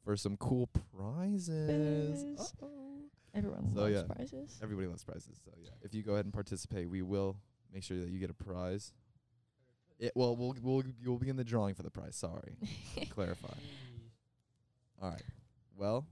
for 0.05 0.17
some 0.17 0.37
cool 0.37 0.69
prizes. 0.69 2.25
Biz. 2.25 2.53
Everyone 3.35 3.73
So, 3.75 3.81
loves 3.83 3.95
yeah. 3.95 4.03
prizes. 4.15 4.59
Everybody 4.63 4.89
loves 4.89 5.05
prizes, 5.05 5.39
so 5.45 5.51
yeah. 5.63 5.71
If 5.83 5.95
you 5.95 6.03
go 6.03 6.13
ahead 6.13 6.25
and 6.25 6.33
participate, 6.35 6.89
we 6.91 7.03
will 7.03 7.37
make 7.73 7.83
sure 7.83 7.99
that 7.99 8.09
you 8.09 8.19
get 8.19 8.31
a 8.31 8.35
prize. 8.35 8.93
It 10.01 10.13
well, 10.15 10.37
we'll 10.37 10.55
we'll 10.63 10.85
you'll 11.03 11.19
be 11.19 11.29
in 11.29 11.35
the 11.35 11.43
drawing 11.43 11.75
for 11.75 11.83
the 11.83 11.91
prize. 11.91 12.15
Sorry, 12.15 12.57
clarify. 13.11 13.53
All 15.03 15.11
right. 15.11 15.23
Well, 15.77 16.07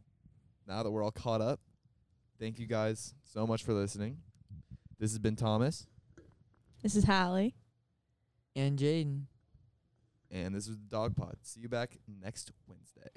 now 0.66 0.82
that 0.82 0.90
we're 0.90 1.04
all 1.04 1.12
caught 1.12 1.40
up, 1.40 1.60
thank 2.38 2.58
you 2.58 2.66
guys 2.66 3.14
so 3.24 3.46
much 3.46 3.62
for 3.64 3.72
listening. 3.72 4.18
This 4.98 5.10
has 5.12 5.18
been 5.18 5.36
Thomas, 5.36 5.86
This 6.82 6.96
is 6.96 7.04
Hallie. 7.04 7.54
And 8.54 8.78
Jaden. 8.78 9.24
and 10.30 10.54
this 10.54 10.66
was 10.68 10.78
the 10.78 10.96
DawgPod. 10.96 11.34
See 11.42 11.60
you 11.60 11.68
back 11.68 11.98
next 12.22 12.50
Wednesday. 12.66 13.10